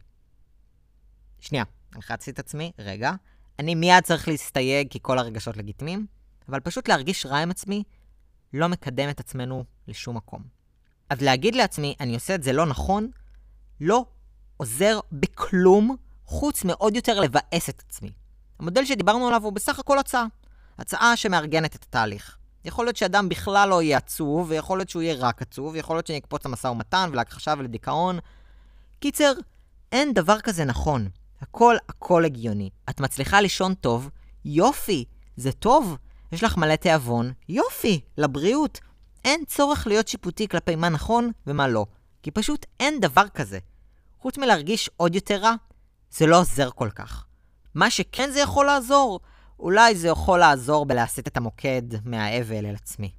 שנייה, 1.40 1.64
לחצתי 1.98 2.32
את 2.32 2.40
עצמי, 2.40 2.72
רגע. 2.80 3.12
אני 3.60 3.76
מיד 3.76 4.04
צריך 4.04 4.28
להסתייג 4.28 4.88
כי 4.90 5.00
כל 5.02 5.20
הרגשות 5.20 5.58
לגיטימיים, 5.58 6.06
אבל 6.50 6.60
פשוט 6.60 6.88
להרגיש 6.88 7.26
רע 7.26 7.38
עם 7.38 7.52
עצמי 7.52 7.84
לא 8.54 8.68
מקדם 8.68 9.10
את 9.10 9.20
עצמנו 9.20 9.64
לשום 9.88 10.18
מקום. 10.18 10.44
אז 11.10 11.22
להגיד 11.22 11.56
לעצמי, 11.56 11.96
אני 12.00 12.14
עושה 12.14 12.36
את 12.36 12.44
זה 12.44 12.54
לא 12.54 12.66
נכון, 12.66 13.12
לא 13.82 14.06
עוזר 14.58 15.00
בכלום, 15.12 15.96
חוץ 16.26 16.64
מעוד 16.64 16.96
יותר 16.96 17.20
לבאס 17.20 17.70
את 17.70 17.84
עצמי. 17.88 18.12
המודל 18.60 18.86
שדיברנו 18.86 19.28
עליו 19.28 19.44
הוא 19.44 19.54
בסך 19.54 19.80
הכל 19.80 20.00
הצעה. 20.00 20.26
הצעה 20.78 21.18
שמארגנת 21.18 21.76
את 21.76 21.84
התהליך. 21.84 22.38
יכול 22.66 22.86
להיות 22.86 22.98
שאדם 22.98 23.30
בכלל 23.30 23.70
לא 23.70 23.82
יהיה 23.82 23.98
עצוב, 23.98 24.50
ויכול 24.50 24.78
להיות 24.78 24.90
שהוא 24.90 25.02
יהיה 25.02 25.16
רק 25.20 25.42
עצוב, 25.42 25.74
ויכול 25.74 25.96
להיות 25.96 26.08
שאני 26.08 26.18
אקפוץ 26.18 26.46
למשא 26.46 26.68
ומתן 26.68 27.10
ולהכחשה 27.12 27.54
ולדיכאון. 27.58 28.20
קיצר, 29.00 29.34
אין 29.92 30.14
דבר 30.14 30.40
כזה 30.40 30.66
נכון. 30.66 31.10
הכל 31.42 31.76
הכל 31.90 32.26
הגיוני. 32.26 32.70
את 32.90 33.00
מצליחה 33.00 33.42
לישון 33.42 33.74
טוב, 33.74 34.10
יופי, 34.46 35.06
זה 35.38 35.52
טוב. 35.52 35.98
יש 36.32 36.44
לך 36.44 36.58
מלא 36.58 36.76
תיאבון, 36.76 37.32
יופי, 37.50 38.02
לבריאות. 38.18 38.80
אין 39.26 39.46
צורך 39.46 39.88
להיות 39.88 40.08
שיפוטי 40.08 40.48
כלפי 40.48 40.76
מה 40.76 40.90
נכון 40.90 41.32
ומה 41.48 41.68
לא, 41.68 41.86
כי 42.24 42.32
פשוט 42.32 42.66
אין 42.80 43.00
דבר 43.00 43.28
כזה. 43.28 43.60
חוץ 44.20 44.38
מלהרגיש 44.38 44.90
עוד 44.98 45.16
יותר 45.16 45.36
רע, 45.36 45.54
זה 46.12 46.26
לא 46.26 46.40
עוזר 46.40 46.70
כל 46.70 46.90
כך. 46.90 47.26
מה 47.76 47.90
שכן 47.90 48.30
זה 48.32 48.40
יכול 48.40 48.66
לעזור, 48.66 49.20
אולי 49.60 49.96
זה 49.96 50.08
יכול 50.08 50.40
לעזור 50.40 50.86
בלהסיט 50.86 51.28
את 51.28 51.38
המוקד 51.38 51.82
מהאבל 52.06 52.66
אל 52.66 52.76
עצמי. 52.76 53.12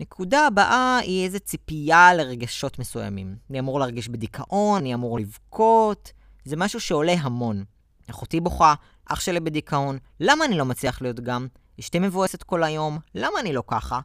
נקודה 0.00 0.46
הבאה 0.46 0.98
היא 0.98 1.24
איזה 1.24 1.38
ציפייה 1.38 2.14
לרגשות 2.14 2.78
מסוימים. 2.78 3.36
אני 3.50 3.58
אמור 3.58 3.80
להרגיש 3.80 4.08
בדיכאון, 4.08 4.80
אני 4.80 4.94
אמור 4.94 5.18
לבכות, 5.18 6.12
זה 6.44 6.56
משהו 6.56 6.80
שעולה 6.80 7.12
המון. 7.12 7.64
אחותי 8.10 8.40
בוכה, 8.40 8.74
אח 9.06 9.20
שלי 9.20 9.40
בדיכאון, 9.40 9.98
למה 10.20 10.44
אני 10.44 10.58
לא 10.58 10.64
מצליח 10.64 11.02
להיות 11.02 11.20
גם? 11.20 11.46
אשתי 11.80 11.98
מבואסת 11.98 12.42
כל 12.42 12.64
היום, 12.64 12.98
למה 13.14 13.40
אני 13.40 13.52
לא 13.52 13.62
ככה? 13.66 14.00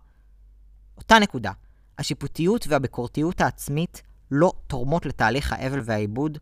אותה 0.98 1.20
נקודה. 1.20 1.52
השיפוטיות 1.98 2.68
והביקורתיות 2.68 3.42
העצמית 3.42 4.02
לא 4.32 4.54
תורמות 4.68 5.06
לתהליך 5.06 5.54
האבל 5.54 5.82
והעיבוד, 5.84 6.38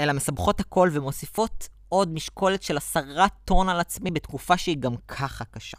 אלא 0.00 0.12
מסבכות 0.12 0.60
הכל 0.60 0.90
ומוסיפות 0.92 1.68
עוד 1.88 2.12
משקולת 2.12 2.62
של 2.62 2.76
עשרה 2.76 3.26
טון 3.44 3.68
על 3.68 3.80
עצמי 3.80 4.10
בתקופה 4.10 4.56
שהיא 4.56 4.76
גם 4.80 4.96
ככה 5.08 5.44
קשה. 5.44 5.78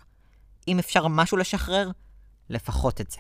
אם 0.67 0.79
אפשר 0.79 1.07
משהו 1.07 1.37
לשחרר, 1.37 1.91
לפחות 2.49 3.01
את 3.01 3.11
זה. 3.11 3.19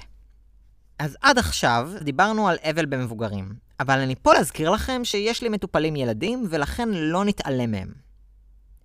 אז 1.01 1.17
עד 1.21 1.37
עכשיו 1.37 1.91
דיברנו 2.01 2.47
על 2.47 2.57
אבל 2.69 2.85
במבוגרים, 2.85 3.53
אבל 3.79 3.99
אני 3.99 4.15
פה 4.15 4.33
להזכיר 4.33 4.69
לכם 4.69 5.01
שיש 5.03 5.43
לי 5.43 5.49
מטופלים 5.49 5.95
ילדים, 5.95 6.47
ולכן 6.49 6.89
לא 6.89 7.25
נתעלם 7.25 7.71
מהם. 7.71 7.93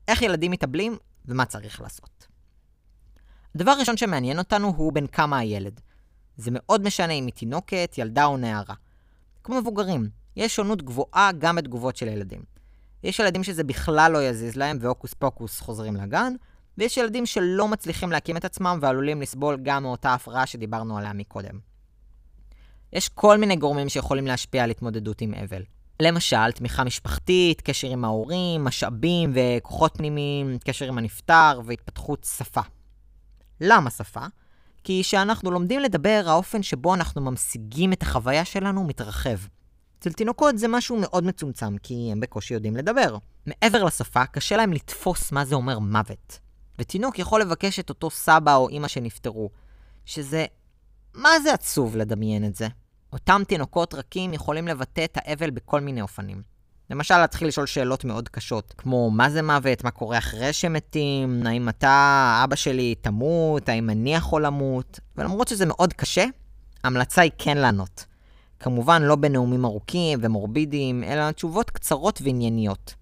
איך 0.09 0.23
ילדים 0.23 0.51
מתאבלים 0.51 0.97
ומה 1.27 1.45
צריך 1.45 1.81
לעשות. 1.81 2.27
הדבר 3.55 3.71
הראשון 3.71 3.97
שמעניין 3.97 4.39
אותנו 4.39 4.73
הוא 4.77 4.93
בין 4.93 5.07
כמה 5.07 5.39
הילד. 5.39 5.81
זה 6.37 6.51
מאוד 6.53 6.83
משנה 6.83 7.13
אם 7.13 7.27
היא 7.27 7.35
תינוקת, 7.35 7.95
ילדה 7.99 8.25
או 8.25 8.37
נערה. 8.37 8.75
כמו 9.45 9.61
מבוגרים, 9.61 10.09
יש 10.37 10.57
שונות 10.57 10.83
גבוהה 10.83 11.31
גם 11.39 11.57
בתגובות 11.57 11.97
של 11.97 12.09
ילדים. 12.09 12.43
יש 13.03 13.19
ילדים 13.19 13.45
שזה 13.45 13.65
בכלל 13.65 14.13
לא 14.13 14.23
יזיז 14.23 14.57
להם 14.57 14.79
והוקוס 14.81 15.15
פוקוס 15.15 15.61
חוזרים 15.61 15.97
לגן, 15.97 16.33
ויש 16.79 16.97
ילדים 16.97 17.27
שלא 17.27 17.69
מצליחים 17.69 18.13
להקים 18.13 18.37
את 18.37 18.45
עצמם 18.45 18.79
ועלולים 18.83 19.23
לסבול 19.23 19.59
גם 19.63 19.83
מאותה 19.83 20.15
הפרעה 20.15 20.47
שדיברנו 20.47 20.99
עליה 20.99 21.13
מקודם. 21.13 21.76
יש 22.97 23.09
כל 23.09 23.39
מיני 23.39 23.57
גורמים 23.57 23.89
שיכולים 23.89 24.27
להשפיע 24.27 24.65
על 24.65 24.71
התמודדות 24.71 25.21
עם 25.21 25.35
אבל. 25.35 25.63
למשל, 26.01 26.53
תמיכה 26.55 26.85
משפחתית, 26.85 27.61
קשר 27.61 27.89
עם 27.89 28.05
ההורים, 28.05 28.65
משאבים 28.65 29.33
וכוחות 29.35 29.97
פנימיים, 29.97 30.59
קשר 30.65 30.89
עם 30.89 30.99
הנפטר 30.99 31.61
והתפתחות 31.65 32.27
שפה. 32.37 32.61
למה 33.61 33.91
שפה? 33.91 34.21
כי 34.85 35.03
כשאנחנו 35.05 35.51
לומדים 35.51 35.81
לדבר, 35.81 36.23
האופן 36.27 36.63
שבו 36.63 36.95
אנחנו 36.95 37.21
ממשיגים 37.21 37.93
את 37.93 38.03
החוויה 38.03 38.45
שלנו 38.45 38.85
מתרחב. 38.85 39.39
אצל 39.99 40.13
תינוקות 40.13 40.59
זה 40.59 40.69
משהו 40.69 40.97
מאוד 41.01 41.25
מצומצם, 41.25 41.79
כי 41.79 42.09
הם 42.13 42.21
בקושי 42.21 42.55
יודעים 42.55 42.77
לדבר. 42.77 43.17
מעבר 43.47 43.85
לשפה, 43.85 44.27
קשה 44.27 44.57
להם 44.57 44.73
לתפוס 44.73 45.33
מה 45.33 45.45
זה 45.45 45.55
אומר 45.55 45.79
מוות. 45.79 46.39
ותינוק 46.79 47.19
יכול 47.19 47.41
לבקש 47.41 47.81
את 47.81 47.89
אותו 47.89 48.11
סבא 48.11 48.55
או 48.55 48.69
אימא 48.69 48.89
שנפטרו, 48.89 49.51
שזה... 50.05 50.47
מה 51.15 51.31
זה 51.43 51.53
עצוב 51.53 51.97
לדמיין 51.97 52.45
את 52.45 52.55
זה? 52.55 52.69
אותם 53.17 53.43
תינוקות 53.49 53.95
רכים 53.95 54.33
יכולים 54.33 54.69
לבטא 54.69 55.05
את 55.05 55.19
האבל 55.21 55.51
בכל 55.51 55.81
מיני 55.81 56.03
אופנים. 56.03 56.43
למשל, 56.91 57.19
להתחיל 57.19 57.49
לשאול 57.49 57.67
שאלות 57.67 58.05
מאוד 58.05 58.29
קשות, 58.29 58.75
כמו 58.79 59.11
מה 59.11 59.31
זה 59.31 59.43
מוות, 59.43 59.85
מה 59.85 59.91
קורה 59.91 60.19
אחרי 60.19 60.53
שמתים, 60.53 61.43
האם 61.47 61.69
אתה, 61.69 62.41
אבא 62.45 62.57
שלי, 62.57 62.95
תמות, 62.95 63.69
האם 63.69 63.91
אני 63.91 64.15
יכול 64.15 64.47
למות, 64.47 65.01
ולמרות 65.17 65.49
שזה 65.49 65.67
מאוד 65.67 65.93
קשה, 65.93 66.25
ההמלצה 66.85 67.23
היא 67.23 67.31
כן 67.39 67.59
לענות. 67.59 68.05
כמובן 68.61 69.03
לא 69.03 69.17
בנאומים 69.17 69.65
ארוכים 69.65 70.19
ומורבידיים, 70.23 71.05
אלא 71.05 71.31
תשובות 71.31 71.71
קצרות 71.71 72.23
וענייניות. 72.25 72.95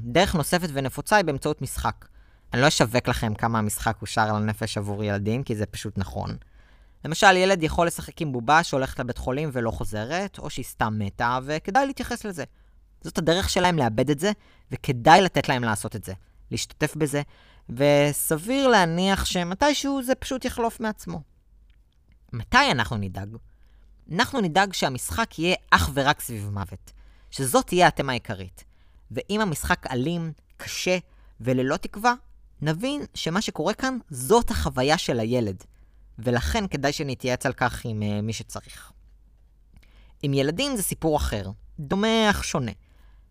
דרך 0.00 0.34
נוספת 0.34 0.68
ונפוצה 0.72 1.16
היא 1.16 1.24
באמצעות 1.24 1.62
משחק. 1.62 2.06
אני 2.52 2.62
לא 2.62 2.68
אשווק 2.68 3.08
לכם 3.08 3.34
כמה 3.34 3.58
המשחק 3.58 3.96
הוא 4.00 4.06
שר 4.06 4.22
על 4.22 4.36
הנפש 4.36 4.78
עבור 4.78 5.04
ילדים, 5.04 5.42
כי 5.42 5.56
זה 5.56 5.66
פשוט 5.66 5.98
נכון. 5.98 6.36
למשל, 7.04 7.36
ילד 7.36 7.62
יכול 7.62 7.86
לשחק 7.86 8.22
עם 8.22 8.32
בובה 8.32 8.62
שהולכת 8.62 8.98
לבית 8.98 9.18
חולים 9.18 9.50
ולא 9.52 9.70
חוזרת, 9.70 10.38
או 10.38 10.50
שהיא 10.50 10.64
סתם 10.64 10.98
מתה, 10.98 11.38
וכדאי 11.44 11.86
להתייחס 11.86 12.24
לזה. 12.24 12.44
זאת 13.00 13.18
הדרך 13.18 13.50
שלהם 13.50 13.78
לאבד 13.78 14.10
את 14.10 14.18
זה, 14.18 14.32
וכדאי 14.70 15.20
לתת 15.20 15.48
להם 15.48 15.64
לעשות 15.64 15.96
את 15.96 16.04
זה. 16.04 16.12
להשתתף 16.50 16.96
בזה, 16.96 17.22
וסביר 17.70 18.68
להניח 18.68 19.24
שמתישהו 19.24 20.02
זה 20.02 20.14
פשוט 20.14 20.44
יחלוף 20.44 20.80
מעצמו. 20.80 21.20
מתי 22.32 22.70
אנחנו 22.70 22.96
נדאג? 22.96 23.36
אנחנו 24.12 24.40
נדאג 24.40 24.72
שהמשחק 24.72 25.38
יהיה 25.38 25.56
אך 25.70 25.90
ורק 25.94 26.20
סביב 26.20 26.50
מוות, 26.52 26.92
שזאת 27.30 27.66
תהיה 27.66 27.86
התמה 27.86 28.12
העיקרית. 28.12 28.64
ואם 29.10 29.40
המשחק 29.40 29.86
אלים, 29.90 30.32
קשה 30.56 30.98
וללא 31.40 31.76
תקווה, 31.76 32.14
נבין 32.62 33.02
שמה 33.14 33.40
שקורה 33.40 33.74
כאן 33.74 33.98
זאת 34.10 34.50
החוויה 34.50 34.98
של 34.98 35.20
הילד, 35.20 35.64
ולכן 36.18 36.66
כדאי 36.66 36.92
שנתייעץ 36.92 37.46
על 37.46 37.52
כך 37.52 37.84
עם 37.84 38.02
uh, 38.02 38.22
מי 38.22 38.32
שצריך. 38.32 38.92
עם 40.22 40.34
ילדים 40.34 40.76
זה 40.76 40.82
סיפור 40.82 41.16
אחר, 41.16 41.50
דומה 41.78 42.30
אך 42.30 42.44
שונה. 42.44 42.72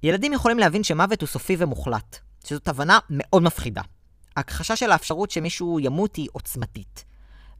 ילדים 0.04 0.34
יכולים 0.34 0.60
להבין 0.60 0.84
שמוות 0.84 1.22
הוא 1.22 1.28
סופי 1.28 1.56
ומוחלט, 1.60 2.17
שזאת 2.46 2.67
הבנה 2.67 3.00
מאוד 3.10 3.44
מפחידה. 3.44 3.82
ההכחשה 4.36 4.76
של 4.76 4.91
האפשרות 4.91 5.32
שמישהו 5.32 5.80
ימות 5.80 6.15
היא 6.15 6.28
עוצמתית. 6.32 7.04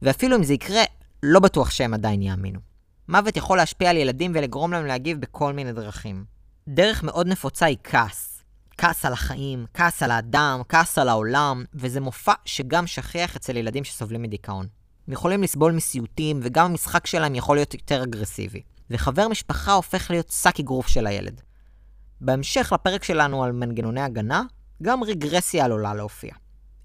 ואפילו 0.02 0.36
אם 0.36 0.42
זה 0.42 0.54
יקרה, 0.54 0.82
לא 1.22 1.40
בטוח 1.40 1.70
שהם 1.70 1.94
עדיין 1.94 2.22
יאמינו. 2.22 2.60
מוות 3.08 3.36
יכול 3.36 3.56
להשפיע 3.56 3.90
על 3.90 3.96
ילדים 3.96 4.32
ולגרום 4.34 4.72
להם 4.72 4.86
להגיב 4.86 5.20
בכל 5.20 5.52
מיני 5.52 5.72
דרכים. 5.72 6.24
דרך 6.68 7.02
מאוד 7.02 7.26
נפוצה 7.26 7.66
היא 7.66 7.76
כעס. 7.84 8.42
כעס 8.78 9.04
על 9.04 9.12
החיים, 9.12 9.66
כעס 9.74 10.02
על 10.02 10.10
האדם, 10.10 10.60
כעס 10.68 10.98
על 10.98 11.08
העולם, 11.08 11.64
וזה 11.74 12.00
מופע 12.00 12.32
שגם 12.44 12.86
שכיח 12.86 13.36
אצל 13.36 13.56
ילדים 13.56 13.84
שסובלים 13.84 14.22
מדיכאון. 14.22 14.66
הם 15.06 15.12
יכולים 15.12 15.42
לסבול 15.42 15.72
מסיוטים, 15.72 16.40
וגם 16.42 16.70
המשחק 16.70 17.06
שלהם 17.06 17.34
יכול 17.34 17.56
להיות 17.56 17.74
יותר 17.74 18.02
אגרסיבי. 18.02 18.62
וחבר 18.90 19.28
משפחה 19.28 19.72
הופך 19.72 20.10
להיות 20.10 20.28
שק 20.28 20.60
אגרוף 20.60 20.86
של 20.86 21.06
הילד. 21.06 21.40
בהמשך 22.20 22.72
לפרק 22.74 23.04
שלנו 23.04 23.44
על 23.44 23.52
מנגנוני 23.52 24.00
הגנה, 24.00 24.42
גם 24.82 25.04
רגרסיה 25.04 25.64
עלולה 25.64 25.94
להופיע. 25.94 26.32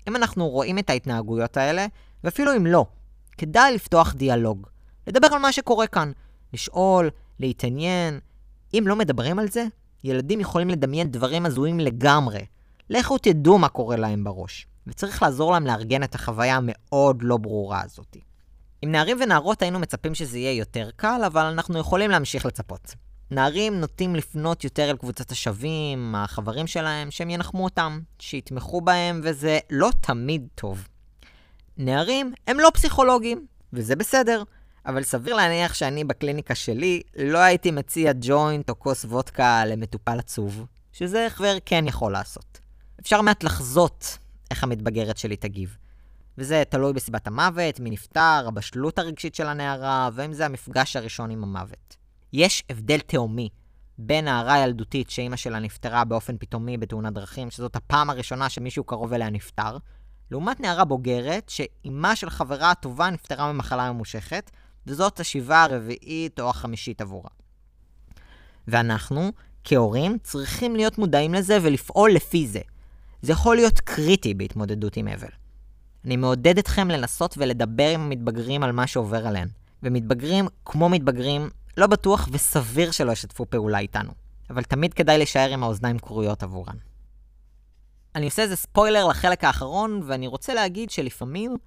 אם 0.07 0.15
אנחנו 0.15 0.49
רואים 0.49 0.79
את 0.79 0.89
ההתנהגויות 0.89 1.57
האלה, 1.57 1.85
ואפילו 2.23 2.55
אם 2.57 2.65
לא, 2.65 2.85
כדאי 3.37 3.75
לפתוח 3.75 4.13
דיאלוג. 4.13 4.67
לדבר 5.07 5.27
על 5.31 5.39
מה 5.39 5.51
שקורה 5.51 5.87
כאן. 5.87 6.11
לשאול, 6.53 7.09
להתעניין. 7.39 8.19
אם 8.73 8.83
לא 8.87 8.95
מדברים 8.95 9.39
על 9.39 9.47
זה, 9.49 9.65
ילדים 10.03 10.39
יכולים 10.39 10.69
לדמיין 10.69 11.11
דברים 11.11 11.45
הזויים 11.45 11.79
לגמרי. 11.79 12.45
לכו 12.89 13.17
תדעו 13.17 13.57
מה 13.57 13.69
קורה 13.69 13.95
להם 13.95 14.23
בראש. 14.23 14.67
וצריך 14.87 15.23
לעזור 15.23 15.51
להם 15.51 15.67
לארגן 15.67 16.03
את 16.03 16.15
החוויה 16.15 16.55
המאוד 16.55 17.21
לא 17.21 17.37
ברורה 17.37 17.81
הזאת. 17.85 18.17
עם 18.81 18.91
נערים 18.91 19.17
ונערות 19.21 19.61
היינו 19.61 19.79
מצפים 19.79 20.15
שזה 20.15 20.37
יהיה 20.37 20.57
יותר 20.57 20.89
קל, 20.95 21.21
אבל 21.25 21.41
אנחנו 21.41 21.79
יכולים 21.79 22.11
להמשיך 22.11 22.45
לצפות. 22.45 22.95
נערים 23.31 23.79
נוטים 23.79 24.15
לפנות 24.15 24.63
יותר 24.63 24.89
אל 24.89 24.97
קבוצת 24.97 25.31
השווים, 25.31 26.15
החברים 26.15 26.67
שלהם, 26.67 27.11
שהם 27.11 27.29
ינחמו 27.29 27.63
אותם, 27.63 27.99
שיתמכו 28.19 28.81
בהם, 28.81 29.21
וזה 29.23 29.59
לא 29.69 29.89
תמיד 30.01 30.47
טוב. 30.55 30.87
נערים 31.77 32.33
הם 32.47 32.59
לא 32.59 32.71
פסיכולוגים, 32.73 33.45
וזה 33.73 33.95
בסדר, 33.95 34.43
אבל 34.85 35.03
סביר 35.03 35.35
להניח 35.35 35.73
שאני 35.73 36.03
בקליניקה 36.03 36.55
שלי 36.55 37.01
לא 37.17 37.37
הייתי 37.37 37.71
מציע 37.71 38.11
ג'וינט 38.21 38.69
או 38.69 38.79
כוס 38.79 39.05
וודקה 39.05 39.65
למטופל 39.65 40.19
עצוב, 40.19 40.65
שזה 40.93 41.27
חבר 41.29 41.57
כן 41.65 41.85
יכול 41.87 42.11
לעשות. 42.11 42.59
אפשר 43.01 43.21
מעט 43.21 43.43
לחזות 43.43 44.17
איך 44.51 44.63
המתבגרת 44.63 45.17
שלי 45.17 45.35
תגיב. 45.35 45.77
וזה 46.37 46.63
תלוי 46.69 46.93
בסיבת 46.93 47.27
המוות, 47.27 47.79
מי 47.79 47.89
נפטר, 47.89 48.45
הבשלות 48.47 48.99
הרגשית 48.99 49.35
של 49.35 49.47
הנערה, 49.47 50.09
ואם 50.13 50.33
זה 50.33 50.45
המפגש 50.45 50.95
הראשון 50.95 51.31
עם 51.31 51.43
המוות. 51.43 51.97
יש 52.33 52.63
הבדל 52.69 52.99
תהומי 52.99 53.49
בין 53.97 54.25
נערה 54.25 54.59
ילדותית 54.59 55.09
שאימא 55.09 55.35
שלה 55.35 55.59
נפטרה 55.59 56.03
באופן 56.03 56.37
פתאומי 56.37 56.77
בתאונת 56.77 57.13
דרכים, 57.13 57.51
שזאת 57.51 57.75
הפעם 57.75 58.09
הראשונה 58.09 58.49
שמישהו 58.49 58.83
קרוב 58.83 59.13
אליה 59.13 59.29
נפטר, 59.29 59.77
לעומת 60.31 60.59
נערה 60.59 60.85
בוגרת 60.85 61.49
שאימה 61.49 62.15
של 62.15 62.29
חברה 62.29 62.71
הטובה 62.71 63.09
נפטרה 63.09 63.53
ממחלה 63.53 63.91
ממושכת, 63.91 64.51
וזאת 64.87 65.19
השבעה 65.19 65.63
הרביעית 65.63 66.39
או 66.39 66.49
החמישית 66.49 67.01
עבורה. 67.01 67.29
ואנחנו, 68.67 69.31
כהורים, 69.63 70.17
צריכים 70.23 70.75
להיות 70.75 70.97
מודעים 70.97 71.33
לזה 71.33 71.57
ולפעול 71.61 72.11
לפי 72.11 72.47
זה. 72.47 72.61
זה 73.21 73.31
יכול 73.31 73.55
להיות 73.55 73.79
קריטי 73.79 74.33
בהתמודדות 74.33 74.97
עם 74.97 75.07
אבל. 75.07 75.29
אני 76.05 76.17
מעודד 76.17 76.57
אתכם 76.57 76.87
לנסות 76.87 77.35
ולדבר 77.37 77.89
עם 77.89 78.01
המתבגרים 78.01 78.63
על 78.63 78.71
מה 78.71 78.87
שעובר 78.87 79.27
עליהם. 79.27 79.47
ומתבגרים, 79.83 80.47
כמו 80.65 80.89
מתבגרים, 80.89 81.49
לא 81.77 81.87
בטוח 81.87 82.29
וסביר 82.31 82.91
שלא 82.91 83.11
ישתפו 83.11 83.45
פעולה 83.45 83.79
איתנו. 83.79 84.11
אבל 84.49 84.63
תמיד 84.63 84.93
כדאי 84.93 85.17
להישאר 85.17 85.49
עם 85.53 85.63
האוזניים 85.63 85.99
כרויות 85.99 86.43
עבורן. 86.43 86.75
אני 88.15 88.25
עושה 88.25 88.41
איזה 88.41 88.55
ספוילר 88.55 89.07
לחלק 89.07 89.43
האחרון, 89.43 90.01
ואני 90.05 90.27
רוצה 90.27 90.53
להגיד 90.53 90.89
שלפעמים 90.89 91.57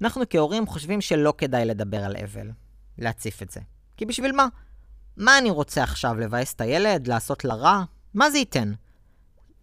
אנחנו 0.00 0.24
כהורים 0.30 0.66
חושבים 0.66 1.00
שלא 1.00 1.34
כדאי 1.38 1.64
לדבר 1.64 2.04
על 2.04 2.16
אבל. 2.16 2.50
להציף 2.98 3.42
את 3.42 3.50
זה. 3.50 3.60
כי 3.96 4.06
בשביל 4.06 4.32
מה? 4.32 4.46
מה 5.16 5.38
אני 5.38 5.50
רוצה 5.50 5.82
עכשיו, 5.82 6.18
לבאס 6.18 6.54
את 6.54 6.60
הילד? 6.60 7.06
לעשות 7.06 7.44
לה 7.44 7.54
רע? 7.54 7.84
מה 8.14 8.30
זה 8.30 8.38
ייתן? 8.38 8.72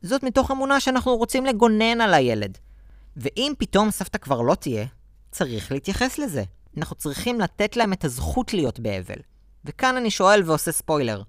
זאת 0.06 0.24
מתוך 0.24 0.52
אמונה 0.52 0.80
שאנחנו 0.80 1.18
רוצים 1.18 1.46
לגונן 1.46 2.02
על 2.02 2.14
הילד. 2.14 2.58
ואם 3.18 3.54
פתאום 3.58 3.92
סבתא 3.92 4.18
כבר 4.18 4.42
לא 4.42 4.56
תהיה, 4.56 4.86
צריך 5.32 5.72
להתייחס 5.72 6.18
לזה. 6.18 6.44
אנחנו 6.78 6.96
צריכים 6.96 7.40
לתת 7.40 7.78
להם 7.78 7.94
את 7.94 8.06
הזכות 8.06 8.54
להיות 8.54 8.80
באבל. 8.80 9.16
וכאן 9.66 9.98
אני 9.98 10.12
שואל 10.12 10.42
ועושה 10.46 10.72
ספוילר. 10.72 11.22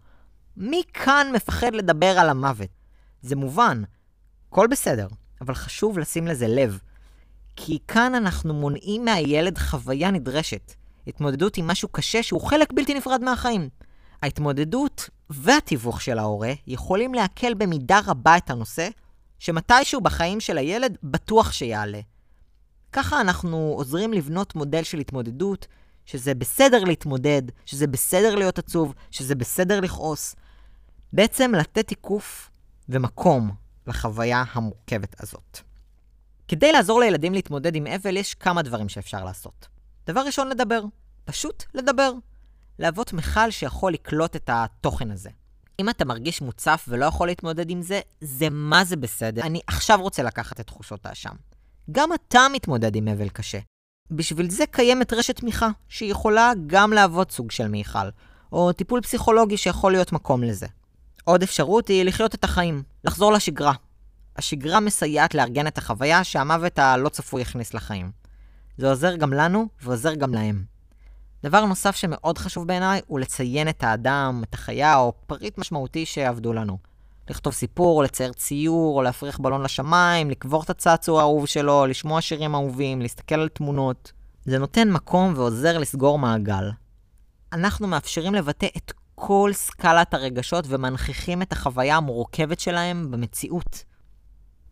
מי 0.56 0.82
כאן 0.94 1.26
מפחד 1.34 1.74
לדבר 1.74 2.18
על 2.18 2.28
המוות? 2.28 2.68
זה 3.22 3.36
מובן, 3.36 3.82
הכל 4.48 4.66
בסדר, 4.66 5.06
אבל 5.40 5.54
חשוב 5.54 5.98
לשים 5.98 6.26
לזה 6.26 6.48
לב. 6.48 6.78
כי 7.56 7.78
כאן 7.88 8.14
אנחנו 8.14 8.54
מונעים 8.54 9.04
מהילד 9.04 9.58
חוויה 9.58 10.10
נדרשת. 10.10 10.72
התמודדות 11.06 11.56
עם 11.56 11.66
משהו 11.66 11.88
קשה 11.88 12.22
שהוא 12.22 12.40
חלק 12.40 12.72
בלתי 12.72 12.94
נפרד 12.94 13.22
מהחיים. 13.22 13.68
ההתמודדות 14.22 15.10
והתיווך 15.30 16.00
של 16.00 16.18
ההורה 16.18 16.52
יכולים 16.66 17.14
להקל 17.14 17.54
במידה 17.54 18.00
רבה 18.06 18.36
את 18.36 18.50
הנושא, 18.50 18.88
שמתישהו 19.38 20.00
בחיים 20.00 20.40
של 20.40 20.58
הילד 20.58 20.96
בטוח 21.02 21.52
שיעלה. 21.52 22.00
ככה 22.92 23.20
אנחנו 23.20 23.74
עוזרים 23.76 24.12
לבנות 24.12 24.54
מודל 24.54 24.82
של 24.82 24.98
התמודדות, 24.98 25.66
שזה 26.06 26.34
בסדר 26.34 26.84
להתמודד, 26.84 27.42
שזה 27.66 27.86
בסדר 27.86 28.34
להיות 28.34 28.58
עצוב, 28.58 28.94
שזה 29.10 29.34
בסדר 29.34 29.80
לכעוס. 29.80 30.36
בעצם 31.12 31.54
לתת 31.54 31.88
תיקוף 31.88 32.50
ומקום 32.88 33.50
לחוויה 33.86 34.44
המורכבת 34.52 35.22
הזאת. 35.22 35.58
כדי 36.48 36.72
לעזור 36.72 37.00
לילדים 37.00 37.34
להתמודד 37.34 37.74
עם 37.74 37.86
אבל, 37.86 38.16
יש 38.16 38.34
כמה 38.34 38.62
דברים 38.62 38.88
שאפשר 38.88 39.24
לעשות. 39.24 39.68
דבר 40.06 40.20
ראשון, 40.20 40.48
לדבר. 40.48 40.82
פשוט 41.24 41.64
לדבר. 41.74 42.12
להוות 42.78 43.12
מכל 43.12 43.50
שיכול 43.50 43.92
לקלוט 43.92 44.36
את 44.36 44.50
התוכן 44.52 45.10
הזה. 45.10 45.30
אם 45.80 45.88
אתה 45.88 46.04
מרגיש 46.04 46.42
מוצף 46.42 46.84
ולא 46.88 47.04
יכול 47.04 47.26
להתמודד 47.26 47.70
עם 47.70 47.82
זה, 47.82 48.00
זה 48.20 48.48
מה 48.50 48.84
זה 48.84 48.96
בסדר. 48.96 49.42
אני 49.42 49.60
עכשיו 49.66 50.00
רוצה 50.00 50.22
לקחת 50.22 50.60
את 50.60 50.66
תחושות 50.66 51.06
האשם. 51.06 51.34
גם 51.90 52.10
אתה 52.12 52.46
מתמודד 52.52 52.96
עם 52.96 53.08
אבל 53.08 53.28
קשה. 53.28 53.58
בשביל 54.10 54.50
זה 54.50 54.64
קיימת 54.70 55.12
רשת 55.12 55.36
תמיכה, 55.36 55.68
שיכולה 55.88 56.52
גם 56.66 56.92
להוות 56.92 57.30
סוג 57.30 57.50
של 57.50 57.68
מיכל, 57.68 58.08
או 58.52 58.72
טיפול 58.72 59.00
פסיכולוגי 59.00 59.56
שיכול 59.56 59.92
להיות 59.92 60.12
מקום 60.12 60.42
לזה. 60.42 60.66
עוד 61.24 61.42
אפשרות 61.42 61.88
היא 61.88 62.04
לחיות 62.04 62.34
את 62.34 62.44
החיים, 62.44 62.82
לחזור 63.04 63.32
לשגרה. 63.32 63.72
השגרה 64.36 64.80
מסייעת 64.80 65.34
לארגן 65.34 65.66
את 65.66 65.78
החוויה 65.78 66.24
שהמוות 66.24 66.78
הלא 66.78 67.08
צפוי 67.08 67.42
יכניס 67.42 67.74
לחיים. 67.74 68.10
זה 68.78 68.88
עוזר 68.88 69.16
גם 69.16 69.32
לנו 69.32 69.68
ועוזר 69.82 70.14
גם 70.14 70.34
להם. 70.34 70.75
דבר 71.46 71.64
נוסף 71.64 71.96
שמאוד 71.96 72.38
חשוב 72.38 72.66
בעיניי 72.66 73.00
הוא 73.06 73.20
לציין 73.20 73.68
את 73.68 73.84
האדם, 73.84 74.42
את 74.48 74.54
החיה 74.54 74.96
או 74.96 75.12
פריט 75.26 75.58
משמעותי 75.58 76.06
שעבדו 76.06 76.52
לנו. 76.52 76.78
לכתוב 77.30 77.52
סיפור, 77.52 77.98
או 77.98 78.02
לצייר 78.02 78.32
ציור, 78.32 78.96
או 78.96 79.02
להפריח 79.02 79.38
בלון 79.38 79.62
לשמיים, 79.62 80.30
לקבור 80.30 80.62
את 80.62 80.70
הצעצוע 80.70 81.20
האהוב 81.20 81.46
שלו, 81.46 81.86
לשמוע 81.86 82.20
שירים 82.20 82.54
אהובים, 82.54 83.02
להסתכל 83.02 83.34
על 83.34 83.48
תמונות. 83.48 84.12
זה 84.44 84.58
נותן 84.58 84.90
מקום 84.90 85.32
ועוזר 85.36 85.78
לסגור 85.78 86.18
מעגל. 86.18 86.70
אנחנו 87.52 87.86
מאפשרים 87.86 88.34
לבטא 88.34 88.68
את 88.76 88.92
כל 89.14 89.50
סקלת 89.54 90.14
הרגשות 90.14 90.64
ומנכיחים 90.68 91.42
את 91.42 91.52
החוויה 91.52 91.96
המורכבת 91.96 92.60
שלהם 92.60 93.10
במציאות. 93.10 93.84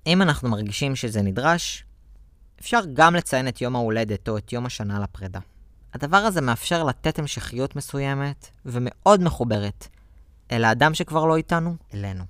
אם 0.07 0.23
אנחנו 0.23 0.49
מרגישים 0.49 0.97
שזה 0.97 1.23
נדרש, 1.23 1.85
אפשר 2.61 2.81
גם 2.93 3.15
לציין 3.15 3.49
את 3.49 3.61
יום 3.61 3.77
ההולדת 3.77 4.29
או 4.29 4.39
את 4.39 4.53
יום 4.53 4.67
השנה 4.67 5.01
לפרידה. 5.01 5.41
הדבר 5.95 6.17
הזה 6.17 6.41
מאפשר 6.41 6.85
לתת 6.85 7.19
המשכיות 7.19 7.77
מסוימת 7.77 8.47
ומאוד 8.67 9.23
מחוברת 9.23 9.89
אל 10.53 10.65
האדם 10.65 10.95
שכבר 10.95 11.27
לא 11.27 11.37
איתנו, 11.37 11.77
אלינו. 11.95 12.25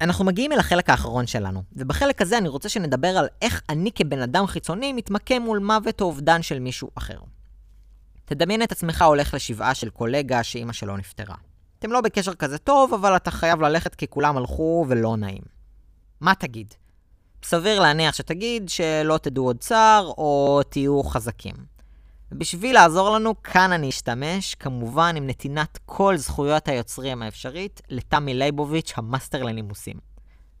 אנחנו 0.00 0.24
מגיעים 0.24 0.52
אל 0.52 0.58
החלק 0.58 0.90
האחרון 0.90 1.26
שלנו, 1.26 1.62
ובחלק 1.72 2.22
הזה 2.22 2.38
אני 2.38 2.48
רוצה 2.48 2.68
שנדבר 2.68 3.08
על 3.08 3.28
איך 3.42 3.62
אני 3.68 3.92
כבן 3.92 4.22
אדם 4.22 4.46
חיצוני 4.46 4.92
מתמקם 4.92 5.42
מול 5.42 5.58
מוות 5.58 6.00
או 6.00 6.06
אובדן 6.06 6.42
של 6.42 6.58
מישהו 6.58 6.90
אחר. 6.94 7.18
תדמיין 8.26 8.62
את 8.62 8.72
עצמך 8.72 9.02
הולך 9.02 9.34
לשבעה 9.34 9.74
של 9.74 9.90
קולגה 9.90 10.42
שאימא 10.42 10.72
שלו 10.72 10.96
נפטרה. 10.96 11.34
אתם 11.78 11.92
לא 11.92 12.00
בקשר 12.00 12.34
כזה 12.34 12.58
טוב, 12.58 12.94
אבל 12.94 13.16
אתה 13.16 13.30
חייב 13.30 13.60
ללכת 13.60 13.94
כי 13.94 14.06
כולם 14.08 14.36
הלכו 14.36 14.86
ולא 14.88 15.16
נעים. 15.16 15.42
מה 16.20 16.34
תגיד? 16.34 16.74
סביר 17.44 17.80
להניח 17.80 18.14
שתגיד 18.14 18.68
שלא 18.68 19.18
תדעו 19.18 19.44
עוד 19.44 19.58
צער, 19.58 20.06
או 20.06 20.60
תהיו 20.68 21.02
חזקים. 21.02 21.54
בשביל 22.32 22.74
לעזור 22.74 23.10
לנו, 23.10 23.42
כאן 23.42 23.72
אני 23.72 23.88
אשתמש, 23.88 24.54
כמובן 24.54 25.14
עם 25.16 25.26
נתינת 25.26 25.78
כל 25.86 26.16
זכויות 26.16 26.68
היוצרים 26.68 27.22
האפשרית, 27.22 27.80
לתמי 27.88 28.34
לייבוביץ', 28.34 28.92
המאסטר 28.96 29.42
לנימוסים. 29.42 29.96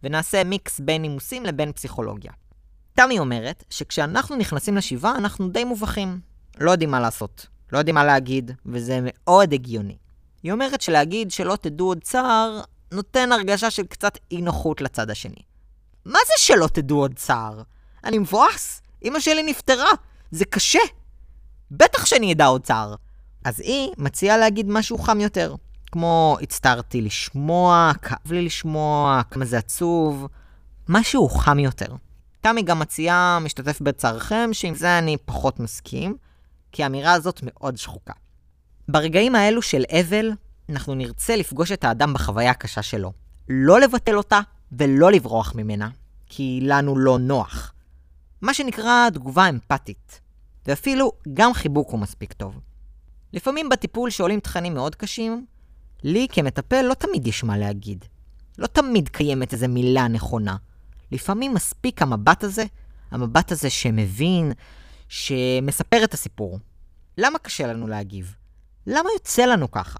ונעשה 0.02 0.44
מיקס 0.44 0.80
בין 0.80 1.02
נימוסים 1.02 1.44
לבין 1.44 1.72
פסיכולוגיה. 1.72 2.32
תמי 2.94 3.18
אומרת 3.18 3.64
שכשאנחנו 3.70 4.36
נכנסים 4.36 4.76
לשבעה, 4.76 5.16
אנחנו 5.16 5.48
די 5.48 5.64
מובכים. 5.64 6.20
לא 6.58 6.70
יודעים 6.70 6.90
מה 6.90 7.00
לעשות, 7.00 7.46
לא 7.72 7.78
יודעים 7.78 7.94
מה 7.94 8.04
להגיד, 8.04 8.50
וזה 8.66 8.98
מאוד 9.02 9.52
הגיוני. 9.52 9.96
היא 10.42 10.52
אומרת 10.52 10.80
שלהגיד 10.80 11.30
שלא 11.30 11.56
תדעו 11.56 11.86
עוד 11.86 12.02
צער, 12.02 12.60
נותן 12.92 13.32
הרגשה 13.32 13.70
של 13.70 13.86
קצת 13.86 14.18
אי 14.30 14.42
נוחות 14.42 14.80
לצד 14.80 15.10
השני. 15.10 15.42
מה 16.04 16.18
זה 16.26 16.32
שלא 16.36 16.66
תדעו 16.66 16.98
עוד 16.98 17.14
צער? 17.14 17.62
אני 18.04 18.18
מבואס, 18.18 18.82
אמא 19.04 19.20
שלי 19.20 19.42
נפטרה, 19.42 19.90
זה 20.30 20.44
קשה. 20.44 20.78
בטח 21.70 22.06
שאני 22.06 22.32
אדע 22.32 22.46
עוד 22.46 22.62
צער. 22.62 22.94
אז 23.44 23.60
היא 23.60 23.92
מציעה 23.98 24.36
להגיד 24.36 24.68
משהו 24.68 24.98
חם 24.98 25.20
יותר, 25.20 25.54
כמו 25.92 26.36
הצטערתי 26.42 27.00
לשמוע, 27.00 27.92
כאב 28.02 28.32
לי 28.32 28.42
לשמוע, 28.44 29.22
כמה 29.30 29.44
זה 29.44 29.58
עצוב, 29.58 30.26
משהו 30.88 31.28
חם 31.28 31.58
יותר. 31.58 31.94
תמי 32.40 32.62
גם 32.62 32.78
מציעה 32.78 33.38
משתתף 33.40 33.80
בצערכם, 33.80 34.48
שעם 34.52 34.74
זה 34.74 34.98
אני 34.98 35.16
פחות 35.24 35.60
מסכים, 35.60 36.16
כי 36.76 36.82
האמירה 36.82 37.12
הזאת 37.12 37.40
מאוד 37.42 37.76
שחוקה. 37.76 38.12
ברגעים 38.88 39.34
האלו 39.34 39.62
של 39.62 39.84
אבל, 40.00 40.32
אנחנו 40.68 40.94
נרצה 40.94 41.36
לפגוש 41.36 41.72
את 41.72 41.84
האדם 41.84 42.14
בחוויה 42.14 42.50
הקשה 42.50 42.82
שלו. 42.82 43.12
לא 43.48 43.80
לבטל 43.80 44.16
אותה 44.16 44.40
ולא 44.72 45.12
לברוח 45.12 45.54
ממנה, 45.54 45.88
כי 46.26 46.60
לנו 46.62 46.98
לא 46.98 47.18
נוח. 47.18 47.72
מה 48.40 48.54
שנקרא 48.54 49.10
תגובה 49.10 49.48
אמפתית. 49.48 50.20
ואפילו 50.66 51.12
גם 51.34 51.52
חיבוק 51.54 51.90
הוא 51.90 52.00
מספיק 52.00 52.32
טוב. 52.32 52.60
לפעמים 53.32 53.68
בטיפול 53.68 54.10
שעולים 54.10 54.40
תכנים 54.40 54.74
מאוד 54.74 54.94
קשים, 54.94 55.46
לי 56.02 56.26
כמטפל 56.32 56.82
לא 56.82 56.94
תמיד 56.94 57.26
יש 57.26 57.44
מה 57.44 57.58
להגיד. 57.58 58.04
לא 58.58 58.66
תמיד 58.66 59.08
קיימת 59.08 59.52
איזו 59.52 59.68
מילה 59.68 60.08
נכונה. 60.08 60.56
לפעמים 61.12 61.54
מספיק 61.54 62.02
המבט 62.02 62.44
הזה, 62.44 62.64
המבט 63.10 63.52
הזה 63.52 63.70
שמבין, 63.70 64.52
שמספר 65.08 66.04
את 66.04 66.14
הסיפור. 66.14 66.58
למה 67.18 67.38
קשה 67.38 67.66
לנו 67.66 67.86
להגיב? 67.86 68.34
למה 68.86 69.08
יוצא 69.14 69.46
לנו 69.46 69.70
ככה? 69.70 69.98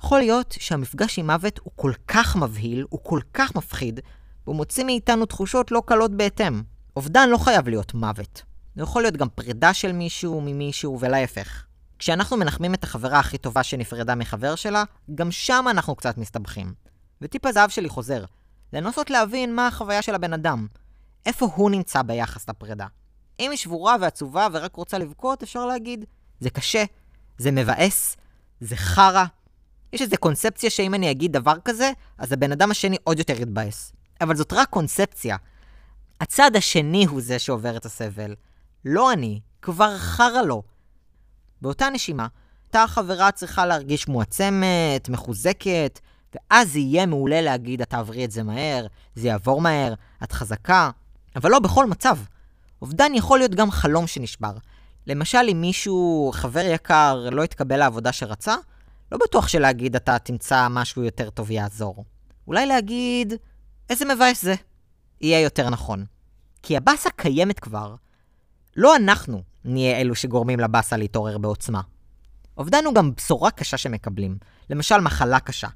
יכול 0.00 0.18
להיות 0.18 0.54
שהמפגש 0.58 1.18
עם 1.18 1.26
מוות 1.26 1.58
הוא 1.58 1.72
כל 1.76 1.92
כך 2.08 2.36
מבהיל, 2.36 2.86
הוא 2.90 3.00
כל 3.02 3.20
כך 3.34 3.54
מפחיד, 3.54 4.00
והוא 4.44 4.56
מוציא 4.56 4.84
מאיתנו 4.84 5.26
תחושות 5.26 5.70
לא 5.70 5.82
קלות 5.86 6.10
בהתאם. 6.10 6.62
אובדן 6.96 7.28
לא 7.28 7.38
חייב 7.38 7.68
להיות 7.68 7.94
מוות. 7.94 8.42
זה 8.76 8.82
יכול 8.82 9.02
להיות 9.02 9.16
גם 9.16 9.28
פרידה 9.28 9.74
של 9.74 9.92
מישהו 9.92 10.40
ממישהו 10.40 11.00
ולהפך. 11.00 11.64
כשאנחנו 11.98 12.36
מנחמים 12.36 12.74
את 12.74 12.84
החברה 12.84 13.18
הכי 13.18 13.38
טובה 13.38 13.62
שנפרדה 13.62 14.14
מחבר 14.14 14.54
שלה, 14.54 14.84
גם 15.14 15.30
שם 15.30 15.64
אנחנו 15.70 15.94
קצת 15.94 16.18
מסתבכים. 16.18 16.74
וטיפ 17.20 17.46
הזהב 17.46 17.70
שלי 17.70 17.88
חוזר, 17.88 18.24
לנסות 18.72 19.10
להבין 19.10 19.54
מה 19.54 19.66
החוויה 19.66 20.02
של 20.02 20.14
הבן 20.14 20.32
אדם. 20.32 20.66
איפה 21.26 21.48
הוא 21.54 21.70
נמצא 21.70 22.02
ביחס 22.02 22.48
לפרידה. 22.48 22.86
אם 23.40 23.50
היא 23.50 23.58
שבורה 23.58 23.96
ועצובה 24.00 24.46
ורק 24.52 24.76
רוצה 24.76 24.98
לבכות, 24.98 25.42
אפשר 25.42 25.66
להגיד, 25.66 26.04
זה 26.40 26.50
קשה, 26.50 26.84
זה 27.38 27.50
מבאס, 27.50 28.16
זה 28.60 28.76
חרא. 28.76 29.24
יש 29.92 30.02
איזו 30.02 30.16
קונספציה 30.20 30.70
שאם 30.70 30.94
אני 30.94 31.10
אגיד 31.10 31.32
דבר 31.32 31.54
כזה, 31.64 31.92
אז 32.18 32.32
הבן 32.32 32.52
אדם 32.52 32.70
השני 32.70 32.96
עוד 33.04 33.18
יותר 33.18 33.40
יתבאס. 33.42 33.92
אבל 34.20 34.36
זאת 34.36 34.52
רק 34.52 34.68
קונספציה. 34.68 35.36
הצד 36.20 36.56
השני 36.56 37.04
הוא 37.04 37.20
זה 37.20 37.38
שעובר 37.38 37.76
את 37.76 37.86
הסבל. 37.86 38.34
לא 38.84 39.12
אני, 39.12 39.40
כבר 39.62 39.98
חרא 39.98 40.42
לו. 40.42 40.62
באותה 41.62 41.90
נשימה, 41.90 42.26
אותה 42.66 42.82
החברה 42.82 43.32
צריכה 43.32 43.66
להרגיש 43.66 44.08
מועצמת, 44.08 45.08
מחוזקת, 45.08 46.00
ואז 46.34 46.76
יהיה 46.76 47.06
מעולה 47.06 47.40
להגיד, 47.40 47.82
את 47.82 47.90
תעברי 47.90 48.24
את 48.24 48.30
זה 48.30 48.42
מהר, 48.42 48.86
זה 49.14 49.28
יעבור 49.28 49.60
מהר, 49.60 49.94
את 50.22 50.32
חזקה. 50.32 50.90
אבל 51.36 51.50
לא 51.50 51.58
בכל 51.58 51.86
מצב. 51.86 52.18
אובדן 52.82 53.14
יכול 53.14 53.38
להיות 53.38 53.54
גם 53.54 53.70
חלום 53.70 54.06
שנשבר. 54.06 54.52
למשל, 55.06 55.38
אם 55.52 55.60
מישהו, 55.60 56.30
חבר 56.34 56.64
יקר, 56.64 57.28
לא 57.32 57.44
התקבל 57.44 57.76
לעבודה 57.76 58.12
שרצה, 58.12 58.56
לא 59.12 59.18
בטוח 59.18 59.48
שלהגיד 59.48 59.96
אתה 59.96 60.18
תמצא 60.18 60.68
משהו 60.70 61.04
יותר 61.04 61.30
טוב 61.30 61.50
יעזור. 61.50 62.04
אולי 62.46 62.66
להגיד, 62.66 63.34
איזה 63.90 64.04
מבאס 64.14 64.42
זה. 64.42 64.54
יהיה 65.20 65.40
יותר 65.40 65.70
נכון. 65.70 66.04
כי 66.62 66.76
הבאסה 66.76 67.10
קיימת 67.10 67.60
כבר. 67.60 67.94
לא 68.76 68.96
אנחנו 68.96 69.42
נהיה 69.64 70.00
אלו 70.00 70.14
שגורמים 70.14 70.60
לבאסה 70.60 70.96
להתעורר 70.96 71.38
בעוצמה. 71.38 71.80
אובדן 72.58 72.84
הוא 72.84 72.94
גם 72.94 73.14
בשורה 73.16 73.50
קשה 73.50 73.76
שמקבלים, 73.76 74.38
למשל 74.70 74.96
מחלה 74.96 75.40
קשה, 75.40 75.68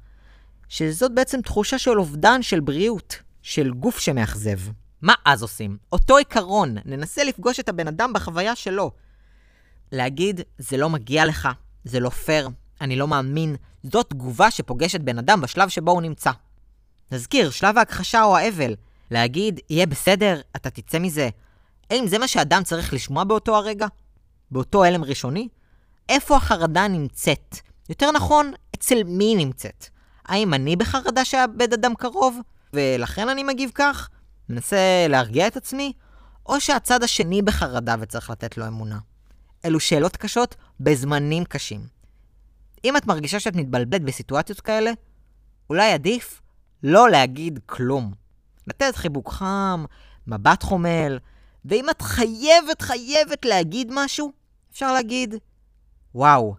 שזאת 0.69 1.11
בעצם 1.15 1.41
תחושה 1.41 1.79
של 1.79 1.99
אובדן 1.99 2.41
של 2.41 2.59
בריאות, 2.59 3.15
של 3.41 3.71
גוף 3.71 3.99
שמאכזב. 3.99 4.59
מה 5.01 5.13
אז 5.25 5.41
עושים? 5.41 5.77
אותו 5.91 6.17
עיקרון, 6.17 6.75
ננסה 6.85 7.23
לפגוש 7.23 7.59
את 7.59 7.69
הבן 7.69 7.87
אדם 7.87 8.13
בחוויה 8.13 8.55
שלו. 8.55 8.91
להגיד, 9.91 10.41
זה 10.57 10.77
לא 10.77 10.89
מגיע 10.89 11.25
לך, 11.25 11.49
זה 11.83 11.99
לא 11.99 12.09
פייר, 12.09 12.49
אני 12.81 12.95
לא 12.95 13.07
מאמין, 13.07 13.55
זאת 13.83 14.09
תגובה 14.09 14.51
שפוגשת 14.51 15.01
בן 15.01 15.17
אדם 15.17 15.41
בשלב 15.41 15.69
שבו 15.69 15.91
הוא 15.91 16.01
נמצא. 16.01 16.31
נזכיר, 17.11 17.49
שלב 17.49 17.77
ההכחשה 17.77 18.23
או 18.23 18.37
האבל. 18.37 18.75
להגיד, 19.11 19.59
יהיה 19.69 19.85
בסדר, 19.85 20.41
אתה 20.55 20.69
תצא 20.69 20.99
מזה. 20.99 21.29
האם 21.89 22.07
זה 22.07 22.19
מה 22.19 22.27
שאדם 22.27 22.63
צריך 22.63 22.93
לשמוע 22.93 23.23
באותו 23.23 23.55
הרגע? 23.55 23.87
באותו 24.51 24.83
הלם 24.83 25.03
ראשוני? 25.03 25.47
איפה 26.09 26.35
החרדה 26.35 26.87
נמצאת? 26.87 27.55
יותר 27.89 28.11
נכון, 28.11 28.51
אצל 28.75 29.03
מי 29.03 29.35
נמצאת? 29.35 29.87
האם 30.25 30.53
אני 30.53 30.75
בחרדה 30.75 31.25
שאאבד 31.25 31.73
אדם 31.73 31.95
קרוב, 31.95 32.39
ולכן 32.73 33.29
אני 33.29 33.43
מגיב 33.43 33.71
כך? 33.75 34.09
מנסה 34.49 35.05
להרגיע 35.09 35.47
את 35.47 35.57
עצמי? 35.57 35.93
או 36.45 36.61
שהצד 36.61 37.03
השני 37.03 37.41
בחרדה 37.41 37.95
וצריך 37.99 38.29
לתת 38.29 38.57
לו 38.57 38.67
אמונה? 38.67 38.99
אלו 39.65 39.79
שאלות 39.79 40.17
קשות 40.17 40.55
בזמנים 40.79 41.43
קשים. 41.45 41.87
אם 42.85 42.97
את 42.97 43.05
מרגישה 43.05 43.39
שאת 43.39 43.55
מתבלבלת 43.55 44.01
בסיטואציות 44.01 44.61
כאלה, 44.61 44.91
אולי 45.69 45.91
עדיף 45.91 46.41
לא 46.83 47.09
להגיד 47.09 47.59
כלום. 47.65 48.13
לתת 48.67 48.95
חיבוק 48.95 49.31
חם, 49.31 49.85
מבט 50.27 50.63
חומל, 50.63 51.19
ואם 51.65 51.89
את 51.89 52.01
חייבת 52.01 52.81
חייבת 52.81 53.45
להגיד 53.45 53.91
משהו, 53.93 54.31
אפשר 54.71 54.93
להגיד, 54.93 55.35
וואו, 56.15 56.55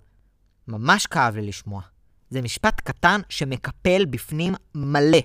ממש 0.69 1.07
כאב 1.07 1.37
לי 1.37 1.47
לשמוע. 1.47 1.83
זה 2.31 2.43
משפט 2.43 2.81
קטן 2.81 3.21
שמקפל 3.29 4.05
בפנים 4.05 4.55
מלא. 4.75 5.19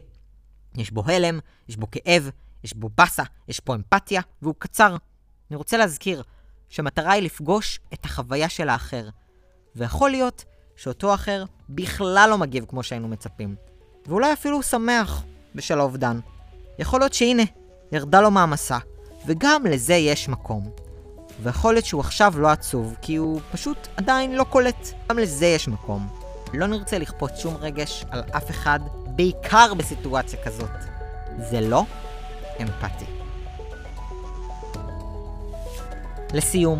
יש 0.75 0.91
בו 0.91 1.03
הלם, 1.05 1.39
יש 1.69 1.77
בו 1.77 1.91
כאב, 1.91 2.29
יש 2.63 2.73
בו 2.73 2.89
באסה, 2.97 3.23
יש 3.47 3.59
פה 3.59 3.75
אמפתיה, 3.75 4.21
והוא 4.41 4.55
קצר. 4.57 4.95
אני 5.49 5.57
רוצה 5.57 5.77
להזכיר 5.77 6.23
שהמטרה 6.69 7.11
היא 7.11 7.23
לפגוש 7.23 7.79
את 7.93 8.05
החוויה 8.05 8.49
של 8.49 8.69
האחר. 8.69 9.09
ויכול 9.75 10.09
להיות 10.09 10.45
שאותו 10.75 11.13
אחר 11.13 11.45
בכלל 11.69 12.27
לא 12.29 12.37
מגיב 12.37 12.65
כמו 12.65 12.83
שהיינו 12.83 13.07
מצפים. 13.07 13.55
ואולי 14.05 14.33
אפילו 14.33 14.55
הוא 14.55 14.63
שמח 14.63 15.23
בשל 15.55 15.79
האובדן. 15.79 16.19
יכול 16.79 16.99
להיות 16.99 17.13
שהנה, 17.13 17.43
ירדה 17.91 18.21
לו 18.21 18.31
מהמסע, 18.31 18.77
וגם 19.25 19.65
לזה 19.65 19.93
יש 19.93 20.29
מקום. 20.29 20.71
ויכול 21.43 21.73
להיות 21.73 21.85
שהוא 21.85 22.01
עכשיו 22.01 22.33
לא 22.37 22.47
עצוב, 22.47 22.95
כי 23.01 23.15
הוא 23.15 23.41
פשוט 23.51 23.87
עדיין 23.97 24.35
לא 24.35 24.43
קולט. 24.43 24.87
גם 25.09 25.19
לזה 25.19 25.45
יש 25.45 25.67
מקום. 25.67 26.07
לא 26.53 26.67
נרצה 26.67 26.97
לכפות 26.97 27.31
שום 27.37 27.55
רגש 27.55 28.05
על 28.09 28.23
אף 28.37 28.49
אחד, 28.49 28.79
בעיקר 29.05 29.73
בסיטואציה 29.73 30.43
כזאת. 30.43 30.69
זה 31.49 31.61
לא 31.61 31.85
אמפתי. 32.61 33.05
לסיום, 36.33 36.79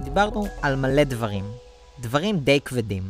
דיברנו 0.00 0.46
על 0.62 0.76
מלא 0.76 1.04
דברים. 1.04 1.44
דברים 2.00 2.38
די 2.38 2.60
כבדים. 2.60 3.02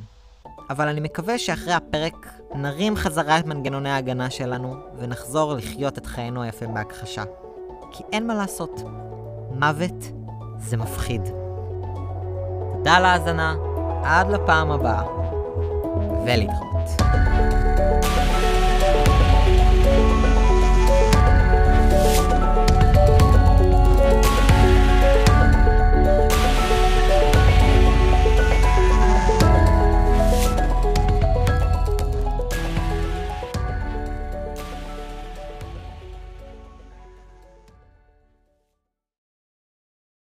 אבל 0.71 0.89
אני 0.89 1.01
מקווה 1.01 1.39
שאחרי 1.39 1.73
הפרק 1.73 2.27
נרים 2.55 2.97
חזרה 2.97 3.39
את 3.39 3.47
מנגנוני 3.47 3.91
ההגנה 3.91 4.31
שלנו 4.31 4.77
ונחזור 4.99 5.55
לחיות 5.55 5.99
את 5.99 6.07
חיינו 6.07 6.43
היפים 6.43 6.75
בהכחשה. 6.75 7.25
כי 7.93 8.03
אין 8.13 8.27
מה 8.27 8.35
לעשות, 8.35 8.81
מוות 9.51 10.11
זה 10.59 10.77
מפחיד. 10.77 11.23
תודה 12.77 12.93
על 12.93 13.05
ההאזנה, 13.05 13.55
עד 14.05 14.31
לפעם 14.31 14.71
הבאה, 14.71 15.03
ולהתראות. 16.25 17.01